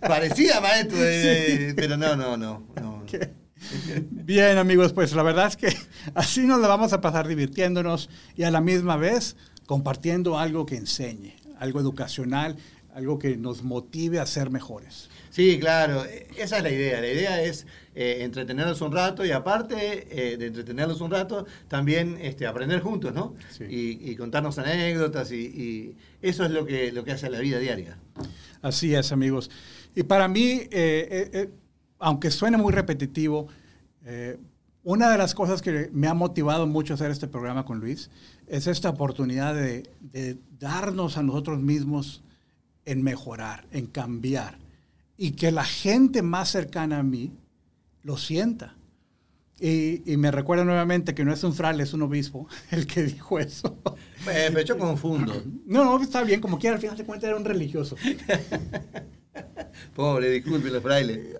Parecía 0.00 0.60
maestro, 0.60 0.98
de- 0.98 1.72
pero 1.76 1.96
no, 1.96 2.16
no, 2.16 2.36
no. 2.36 2.66
no. 2.80 3.04
Bien, 4.10 4.56
amigos, 4.58 4.92
pues 4.92 5.12
la 5.12 5.22
verdad 5.22 5.46
es 5.48 5.56
que 5.56 5.76
así 6.14 6.46
nos 6.46 6.60
la 6.60 6.68
vamos 6.68 6.92
a 6.92 7.00
pasar 7.00 7.28
divirtiéndonos 7.28 8.08
y 8.36 8.44
a 8.44 8.50
la 8.50 8.60
misma 8.60 8.96
vez 8.96 9.36
compartiendo 9.66 10.38
algo 10.38 10.64
que 10.66 10.76
enseñe, 10.76 11.34
algo 11.58 11.80
educacional, 11.80 12.56
algo 12.94 13.18
que 13.18 13.36
nos 13.36 13.62
motive 13.62 14.18
a 14.18 14.26
ser 14.26 14.50
mejores. 14.50 15.08
Sí, 15.30 15.58
claro, 15.60 16.04
eh, 16.06 16.26
esa 16.38 16.56
es 16.56 16.62
la 16.64 16.70
idea. 16.70 17.00
La 17.00 17.06
idea 17.06 17.42
es 17.42 17.66
eh, 17.94 18.18
entretenerlos 18.22 18.80
un 18.80 18.90
rato 18.92 19.24
y 19.24 19.30
aparte 19.30 20.08
eh, 20.32 20.36
de 20.36 20.46
entretenerlos 20.46 21.00
un 21.00 21.10
rato, 21.10 21.46
también 21.68 22.18
este, 22.20 22.46
aprender 22.48 22.80
juntos, 22.80 23.14
¿no? 23.14 23.34
Sí. 23.56 23.64
Y, 23.68 24.10
y 24.10 24.16
contarnos 24.16 24.58
anécdotas 24.58 25.30
y, 25.30 25.36
y 25.36 25.96
eso 26.20 26.44
es 26.44 26.50
lo 26.50 26.66
que, 26.66 26.90
lo 26.90 27.04
que 27.04 27.12
hace 27.12 27.30
la 27.30 27.38
vida 27.38 27.58
diaria. 27.60 27.96
Así 28.62 28.94
es, 28.94 29.12
amigos. 29.12 29.50
Y 29.94 30.02
para 30.04 30.28
mí, 30.28 30.50
eh, 30.50 30.68
eh, 30.70 31.30
eh, 31.32 31.50
aunque 31.98 32.30
suene 32.30 32.56
muy 32.56 32.72
repetitivo, 32.72 33.48
una 34.82 35.10
de 35.10 35.18
las 35.18 35.34
cosas 35.34 35.60
que 35.60 35.90
me 35.92 36.08
ha 36.08 36.14
motivado 36.14 36.66
mucho 36.66 36.94
a 36.94 36.96
hacer 36.96 37.10
este 37.10 37.28
programa 37.28 37.64
con 37.64 37.78
Luis 37.78 38.10
es 38.46 38.66
esta 38.66 38.88
oportunidad 38.88 39.54
de, 39.54 39.88
de 40.00 40.38
darnos 40.58 41.18
a 41.18 41.22
nosotros 41.22 41.60
mismos 41.60 42.22
en 42.86 43.02
mejorar, 43.02 43.66
en 43.70 43.86
cambiar, 43.86 44.58
y 45.16 45.32
que 45.32 45.52
la 45.52 45.64
gente 45.64 46.22
más 46.22 46.48
cercana 46.48 46.98
a 46.98 47.02
mí 47.02 47.30
lo 48.02 48.16
sienta. 48.16 48.74
Y, 49.60 50.10
y 50.10 50.16
me 50.16 50.30
recuerda 50.30 50.64
nuevamente 50.64 51.14
que 51.14 51.22
no 51.22 51.34
es 51.34 51.44
un 51.44 51.52
fraile, 51.52 51.82
es 51.82 51.92
un 51.92 52.00
obispo 52.00 52.48
el 52.70 52.86
que 52.86 53.02
dijo 53.02 53.38
eso. 53.38 53.78
Pero 54.24 54.60
yo 54.62 54.78
confundo. 54.78 55.42
No, 55.66 55.84
no, 55.84 56.02
está 56.02 56.24
bien, 56.24 56.40
como 56.40 56.58
quiera, 56.58 56.76
al 56.76 56.80
final 56.80 56.96
de 56.96 57.04
cuentas 57.04 57.28
era 57.28 57.36
un 57.36 57.44
religioso. 57.44 57.96
Pobre, 59.94 60.30
disculpe 60.30 60.70
los 60.70 60.82
frailes. 60.82 61.36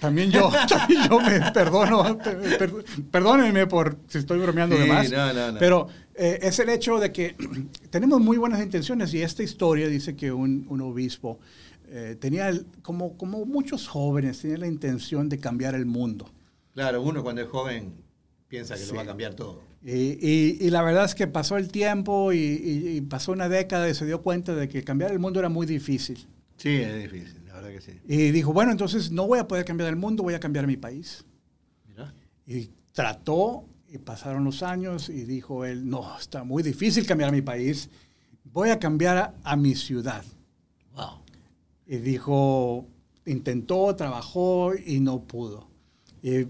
También 0.00 0.30
yo, 0.30 0.50
también 0.68 1.08
yo 1.08 1.20
me 1.20 1.52
perdono, 1.52 2.16
per- 2.18 2.72
perdónenme 3.10 3.66
por 3.66 3.98
si 4.08 4.18
estoy 4.18 4.38
bromeando 4.38 4.76
Sí, 4.76 4.82
de 4.82 4.88
más. 4.88 5.10
no, 5.10 5.32
no, 5.34 5.52
no. 5.52 5.58
Pero 5.58 5.88
eh, 6.14 6.38
es 6.42 6.58
el 6.58 6.70
hecho 6.70 6.98
de 6.98 7.12
que 7.12 7.36
tenemos 7.90 8.18
muy 8.20 8.38
buenas 8.38 8.62
intenciones 8.62 9.12
y 9.12 9.20
esta 9.22 9.42
historia 9.42 9.88
dice 9.88 10.16
que 10.16 10.32
un, 10.32 10.64
un 10.70 10.80
obispo 10.80 11.38
eh, 11.88 12.16
tenía, 12.18 12.48
el- 12.48 12.64
como, 12.82 13.16
como 13.18 13.44
muchos 13.44 13.88
jóvenes, 13.88 14.40
tenía 14.40 14.56
la 14.56 14.66
intención 14.68 15.28
de 15.28 15.38
cambiar 15.38 15.74
el 15.74 15.84
mundo. 15.84 16.30
Claro, 16.72 17.02
uno 17.02 17.22
cuando 17.22 17.42
es 17.42 17.48
joven 17.48 17.92
piensa 18.48 18.74
que 18.76 18.80
Sí. 18.80 18.90
lo 18.90 18.96
va 18.96 19.02
a 19.02 19.06
cambiar 19.06 19.34
todo. 19.34 19.60
Y, 19.84 19.92
y- 20.26 20.58
y 20.60 20.70
la 20.70 20.80
verdad 20.82 21.04
es 21.04 21.14
que 21.14 21.26
pasó 21.26 21.58
el 21.58 21.68
tiempo 21.68 22.32
y- 22.32 22.38
y 22.38 23.00
pasó 23.02 23.32
una 23.32 23.50
década 23.50 23.86
y 23.88 23.94
se 23.94 24.06
dio 24.06 24.22
cuenta 24.22 24.54
de 24.54 24.66
que 24.68 24.82
cambiar 24.82 25.10
el 25.12 25.18
mundo 25.18 25.40
era 25.40 25.50
muy 25.50 25.66
difícil. 25.66 26.26
Sí, 26.60 26.76
es 26.76 27.10
difícil, 27.10 27.42
la 27.46 27.54
verdad 27.54 27.70
que 27.70 27.80
sí. 27.80 27.92
Y 28.06 28.32
dijo, 28.32 28.52
bueno, 28.52 28.70
entonces 28.70 29.10
no 29.10 29.26
voy 29.26 29.38
a 29.38 29.48
poder 29.48 29.64
cambiar 29.64 29.88
el 29.88 29.96
mundo, 29.96 30.22
voy 30.22 30.34
a 30.34 30.40
cambiar 30.40 30.66
mi 30.66 30.76
país. 30.76 31.24
Mirá. 31.88 32.12
Y 32.46 32.68
trató, 32.92 33.64
y 33.88 33.96
pasaron 33.96 34.44
los 34.44 34.62
años, 34.62 35.08
y 35.08 35.24
dijo 35.24 35.64
él, 35.64 35.88
no, 35.88 36.18
está 36.18 36.44
muy 36.44 36.62
difícil 36.62 37.06
cambiar 37.06 37.32
mi 37.32 37.40
país, 37.40 37.88
voy 38.44 38.68
a 38.68 38.78
cambiar 38.78 39.16
a, 39.16 39.34
a 39.42 39.56
mi 39.56 39.74
ciudad. 39.74 40.22
Wow. 40.92 41.22
Y 41.86 41.96
dijo, 41.96 42.86
intentó, 43.24 43.96
trabajó 43.96 44.74
y 44.74 45.00
no 45.00 45.22
pudo. 45.22 45.66
Y 46.22 46.46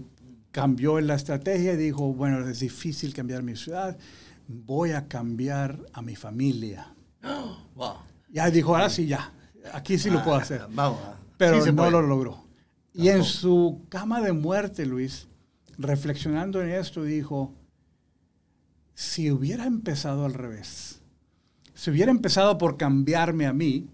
cambió 0.51 0.99
la 0.99 1.15
estrategia 1.15 1.71
y 1.71 1.77
dijo, 1.77 2.11
bueno, 2.11 2.45
es 2.49 2.59
difícil 2.59 3.13
cambiar 3.13 3.43
mi 3.43 3.55
ciudad, 3.55 3.97
voy 4.45 4.91
a 4.91 5.07
cambiar 5.07 5.79
a 5.93 6.01
mi 6.01 6.17
familia. 6.17 6.93
Wow. 7.75 7.95
Ya 8.29 8.49
dijo, 8.51 8.75
ahora 8.75 8.89
sí, 8.89 9.07
ya, 9.07 9.31
aquí 9.73 9.97
sí 9.97 10.09
lo 10.09 10.23
puedo 10.23 10.37
hacer. 10.37 10.61
Vamos. 10.71 10.99
Pero 11.37 11.61
Sí 11.63 11.69
no 11.71 11.77
puede. 11.77 11.91
lo 11.91 12.01
logró. 12.03 12.43
Y 12.93 13.09
en 13.09 13.23
su 13.23 13.85
cama 13.89 14.21
de 14.21 14.33
muerte, 14.33 14.85
Luis, 14.85 15.27
reflexionando 15.77 16.61
en 16.61 16.69
esto, 16.69 17.03
dijo, 17.03 17.53
si 18.93 19.31
hubiera 19.31 19.65
empezado 19.65 20.25
al 20.25 20.33
revés, 20.33 21.01
si 21.73 21.89
hubiera 21.89 22.11
empezado 22.11 22.57
por 22.57 22.77
cambiarme 22.77 23.45
a 23.47 23.53
mí, 23.53 23.87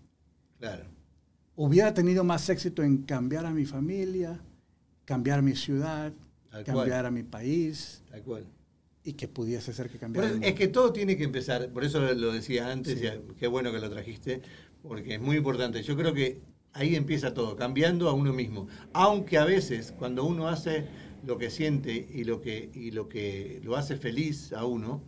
Claro. 0.60 0.86
hubiera 1.56 1.94
tenido 1.94 2.24
más 2.24 2.50
éxito 2.50 2.84
en 2.84 3.04
cambiar 3.04 3.46
a 3.46 3.52
mi 3.52 3.66
familia, 3.66 4.40
cambiar 5.06 5.42
mi 5.42 5.56
ciudad, 5.56 6.12
Tal 6.50 6.64
cambiar 6.64 6.88
cual. 7.02 7.06
a 7.06 7.12
mi 7.12 7.24
país 7.24 8.02
Tal 8.10 8.22
cual. 8.24 8.46
y 9.04 9.14
que 9.14 9.28
pudiese 9.28 9.72
ser 9.74 9.90
que 9.90 10.00
cambiara. 10.00 10.30
el 10.30 10.44
es 10.44 10.54
que 10.56 10.68
todo 10.68 10.92
tiene 10.92 11.16
que 11.16 11.24
empezar, 11.24 11.70
por 11.70 11.84
eso 11.86 12.00
lo, 12.00 12.12
lo 12.16 12.34
decía 12.34 12.72
antes, 12.72 13.00
Sí. 13.00 13.06
y 13.06 13.36
qué 13.36 13.48
bueno 13.48 13.72
que 13.72 13.80
lo 13.80 13.90
trajiste, 13.90 14.42
porque 14.88 15.16
es 15.16 15.22
muy 15.22 15.38
importante. 15.38 15.82
Yo 15.84 15.96
creo 15.98 16.14
que 16.14 16.42
ahí 16.74 16.96
empieza 16.96 17.34
todo, 17.34 17.56
cambiando 17.56 18.10
a 18.10 18.14
uno 18.14 18.34
mismo. 18.34 18.68
Aunque 18.94 19.38
a 19.38 19.46
veces, 19.46 19.94
cuando 19.98 20.24
uno 20.26 20.48
hace 20.48 20.86
lo 21.26 21.38
que 21.38 21.50
siente 21.50 22.08
y 22.14 22.24
lo 22.24 22.42
que, 22.42 22.70
y 22.74 22.92
lo, 22.92 23.10
que 23.10 23.60
lo 23.64 23.76
hace 23.76 23.98
feliz 23.98 24.54
a 24.54 24.66
uno, 24.66 25.02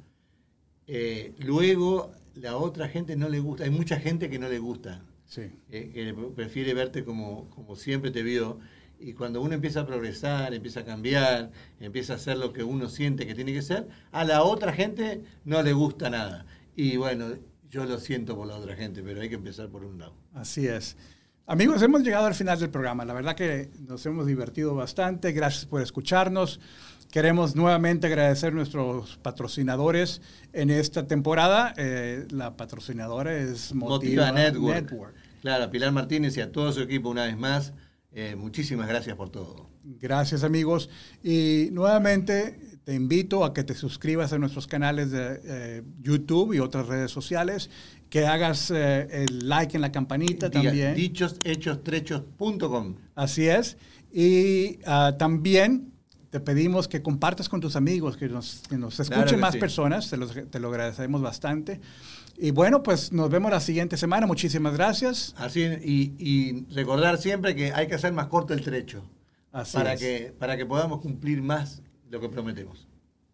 eh, 0.88 1.34
luego 1.40 2.12
la 2.36 2.58
otra 2.58 2.88
gente 2.88 3.16
no 3.16 3.30
le 3.30 3.40
gusta. 3.40 3.64
Hay 3.64 3.70
mucha 3.70 4.00
gente 4.00 4.30
que 4.30 4.40
no 4.40 4.50
le 4.50 4.60
gusta, 4.60 5.04
Sí. 5.26 5.44
eh, 5.70 5.92
que 5.94 6.14
prefiere 6.36 6.74
verte 6.74 7.04
como, 7.04 7.50
como 7.52 7.76
siempre 7.76 8.12
te 8.12 8.24
vio. 8.24 8.60
Y 9.00 9.14
cuando 9.14 9.42
uno 9.42 9.54
empieza 9.54 9.82
a 9.82 9.86
progresar, 9.88 10.54
empieza 10.54 10.82
a 10.82 10.86
cambiar, 10.86 11.52
empieza 11.80 12.14
a 12.14 12.16
hacer 12.18 12.38
lo 12.38 12.52
que 12.52 12.64
uno 12.64 12.90
siente 12.90 13.26
que 13.26 13.34
tiene 13.36 13.54
que 13.54 13.62
ser, 13.62 13.88
a 14.12 14.26
la 14.26 14.44
otra 14.44 14.74
gente 14.74 15.22
no 15.46 15.62
le 15.62 15.72
gusta 15.74 16.10
nada. 16.10 16.46
Y 16.76 16.98
bueno, 16.98 17.28
yo 17.70 17.86
lo 17.86 18.00
siento 18.00 18.36
por 18.36 18.48
la 18.48 18.56
otra 18.56 18.76
gente, 18.76 19.02
pero 19.04 19.22
hay 19.22 19.30
que 19.30 19.36
empezar 19.36 19.70
por 19.70 19.84
un 19.86 20.00
lado. 20.00 20.14
Así 20.34 20.68
es. 20.68 20.98
Amigos, 21.46 21.82
hemos 21.82 22.04
llegado 22.04 22.28
al 22.28 22.36
final 22.36 22.60
del 22.60 22.70
programa. 22.70 23.06
La 23.06 23.14
verdad 23.14 23.36
que 23.36 23.70
nos 23.88 24.06
hemos 24.06 24.28
divertido 24.28 24.76
bastante. 24.76 25.32
Gracias 25.32 25.66
por 25.66 25.82
escucharnos. 25.82 26.60
Queremos 27.12 27.56
nuevamente 27.56 28.06
agradecer 28.06 28.54
a 28.54 28.56
nuestros 28.56 29.18
patrocinadores 29.18 30.22
en 30.54 30.70
esta 30.70 31.08
temporada. 31.08 31.74
Eh, 31.76 32.28
la 32.30 32.56
patrocinadora 32.56 33.36
es 33.36 33.74
Motiva, 33.74 34.28
Motiva 34.28 34.32
Network. 34.32 34.92
Network. 34.92 35.16
Claro, 35.42 35.64
a 35.64 35.72
Pilar 35.72 35.92
Martínez 35.92 36.38
y 36.38 36.42
a 36.42 36.52
todo 36.52 36.72
su 36.72 36.82
equipo 36.82 37.10
una 37.10 37.26
vez 37.26 37.38
más, 37.38 37.74
eh, 38.12 38.36
muchísimas 38.36 38.88
gracias 38.88 39.16
por 39.16 39.32
todo. 39.32 39.70
Gracias 39.84 40.44
amigos. 40.44 40.90
Y 41.24 41.70
nuevamente 41.72 42.69
te 42.84 42.94
invito 42.96 43.46
a 43.46 43.54
que 43.54 43.64
te 43.64 43.76
suscribas 43.76 44.34
a 44.34 44.40
nuestros 44.40 44.68
canales 44.68 45.12
de 45.12 45.40
eh, 45.44 45.84
YouTube 46.02 46.54
y 46.54 46.60
otras 46.60 46.88
redes 46.88 47.12
sociales, 47.12 47.70
que 48.10 48.26
hagas 48.26 48.72
eh, 48.72 49.26
el 49.26 49.48
like 49.48 49.76
en 49.78 49.82
la 49.82 49.92
campanita 49.92 50.50
Diga, 50.50 50.64
también. 50.64 50.96
Dichoshechos.com. 50.96 52.96
Así 53.16 53.48
es. 53.48 53.78
Y 54.12 54.80
ah, 54.86 55.16
también 55.18 55.92
te 56.32 56.40
pedimos 56.40 56.88
que 56.88 57.02
compartas 57.02 57.50
con 57.50 57.60
tus 57.60 57.76
amigos, 57.76 58.18
que 58.18 58.30
nos, 58.30 58.64
que 58.70 58.78
nos 58.78 59.00
escuchen 59.00 59.24
Claro 59.24 59.32
que 59.32 59.38
más 59.42 59.54
sí. 59.54 59.60
personas, 59.60 60.10
te, 60.10 60.18
los- 60.18 60.34
te 60.50 60.60
lo 60.60 60.70
agradecemos 60.70 61.22
bastante. 61.22 61.80
Y 62.38 62.52
bueno, 62.52 62.82
pues 62.84 63.12
nos 63.12 63.30
vemos 63.30 63.52
la 63.52 63.60
siguiente 63.60 63.98
semana. 63.98 64.26
Muchísimas 64.26 64.74
gracias. 64.74 65.34
Así, 65.38 65.62
y, 65.62 66.14
y 66.18 66.66
recordar 66.74 67.18
siempre 67.18 67.56
que 67.56 67.74
hay 67.74 67.88
que 67.88 67.96
hacer 67.96 68.14
más 68.14 68.28
corto 68.28 68.54
el 68.54 68.62
trecho. 68.62 69.04
Así 69.52 69.76
para, 69.76 69.94
es. 69.94 70.00
que, 70.00 70.34
para 70.38 70.56
que 70.56 70.66
podamos 70.66 71.02
cumplir 71.02 71.42
más 71.42 71.82
lo 72.10 72.20
que 72.20 72.30
prometemos. 72.30 72.88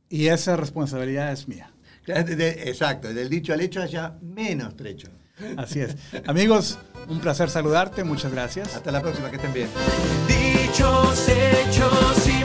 Y 0.10 0.28
esa 0.28 0.56
responsabilidad 0.56 1.32
es 1.32 1.48
mía. 1.48 1.72
Exacto, 2.08 3.14
del 3.14 3.30
dicho 3.30 3.54
al 3.54 3.62
hecho 3.62 3.82
haya 3.82 4.18
menos 4.22 4.76
trecho. 4.76 5.10
Así 5.58 5.82
es. 5.82 5.96
Amigos, 6.28 6.78
un 7.08 7.20
placer 7.20 7.50
saludarte. 7.50 8.04
Muchas 8.04 8.32
gracias. 8.32 8.76
Hasta 8.76 8.92
la 8.92 9.02
próxima, 9.02 9.30
que 9.30 9.36
estén 9.38 9.54
bien. 9.54 9.68
Dichos, 10.28 11.28
hechos 11.28 12.28
y 12.28 12.45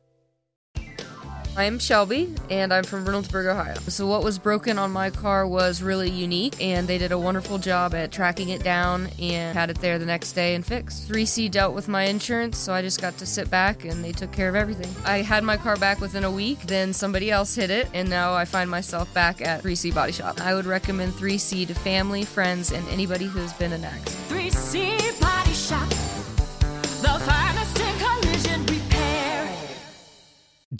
I'm 1.57 1.79
Shelby, 1.79 2.33
and 2.49 2.73
I'm 2.73 2.85
from 2.85 3.05
Reynoldsburg, 3.05 3.45
Ohio. 3.45 3.75
So, 3.89 4.07
what 4.07 4.23
was 4.23 4.39
broken 4.39 4.79
on 4.79 4.89
my 4.91 5.09
car 5.09 5.45
was 5.45 5.81
really 5.81 6.09
unique, 6.09 6.61
and 6.63 6.87
they 6.87 6.97
did 6.97 7.11
a 7.11 7.19
wonderful 7.19 7.57
job 7.57 7.93
at 7.93 8.11
tracking 8.11 8.49
it 8.49 8.63
down 8.63 9.09
and 9.19 9.57
had 9.57 9.69
it 9.69 9.77
there 9.81 9.99
the 9.99 10.05
next 10.05 10.31
day 10.31 10.55
and 10.55 10.65
fixed. 10.65 11.09
3C 11.09 11.51
dealt 11.51 11.75
with 11.75 11.89
my 11.89 12.03
insurance, 12.03 12.57
so 12.57 12.71
I 12.73 12.81
just 12.81 13.01
got 13.01 13.17
to 13.17 13.25
sit 13.25 13.51
back 13.51 13.83
and 13.83 14.01
they 14.03 14.13
took 14.13 14.31
care 14.31 14.47
of 14.47 14.55
everything. 14.55 14.89
I 15.05 15.17
had 15.17 15.43
my 15.43 15.57
car 15.57 15.75
back 15.75 15.99
within 15.99 16.23
a 16.23 16.31
week, 16.31 16.61
then 16.61 16.93
somebody 16.93 17.29
else 17.29 17.53
hit 17.53 17.69
it, 17.69 17.89
and 17.93 18.09
now 18.09 18.33
I 18.33 18.45
find 18.45 18.69
myself 18.69 19.13
back 19.13 19.41
at 19.41 19.61
3C 19.61 19.93
Body 19.93 20.13
Shop. 20.13 20.39
I 20.39 20.55
would 20.55 20.65
recommend 20.65 21.11
3C 21.13 21.67
to 21.67 21.73
family, 21.73 22.23
friends, 22.23 22.71
and 22.71 22.87
anybody 22.87 23.25
who's 23.25 23.51
been 23.53 23.73
an 23.73 23.83
accident. 23.83 24.29
3C 24.29 25.21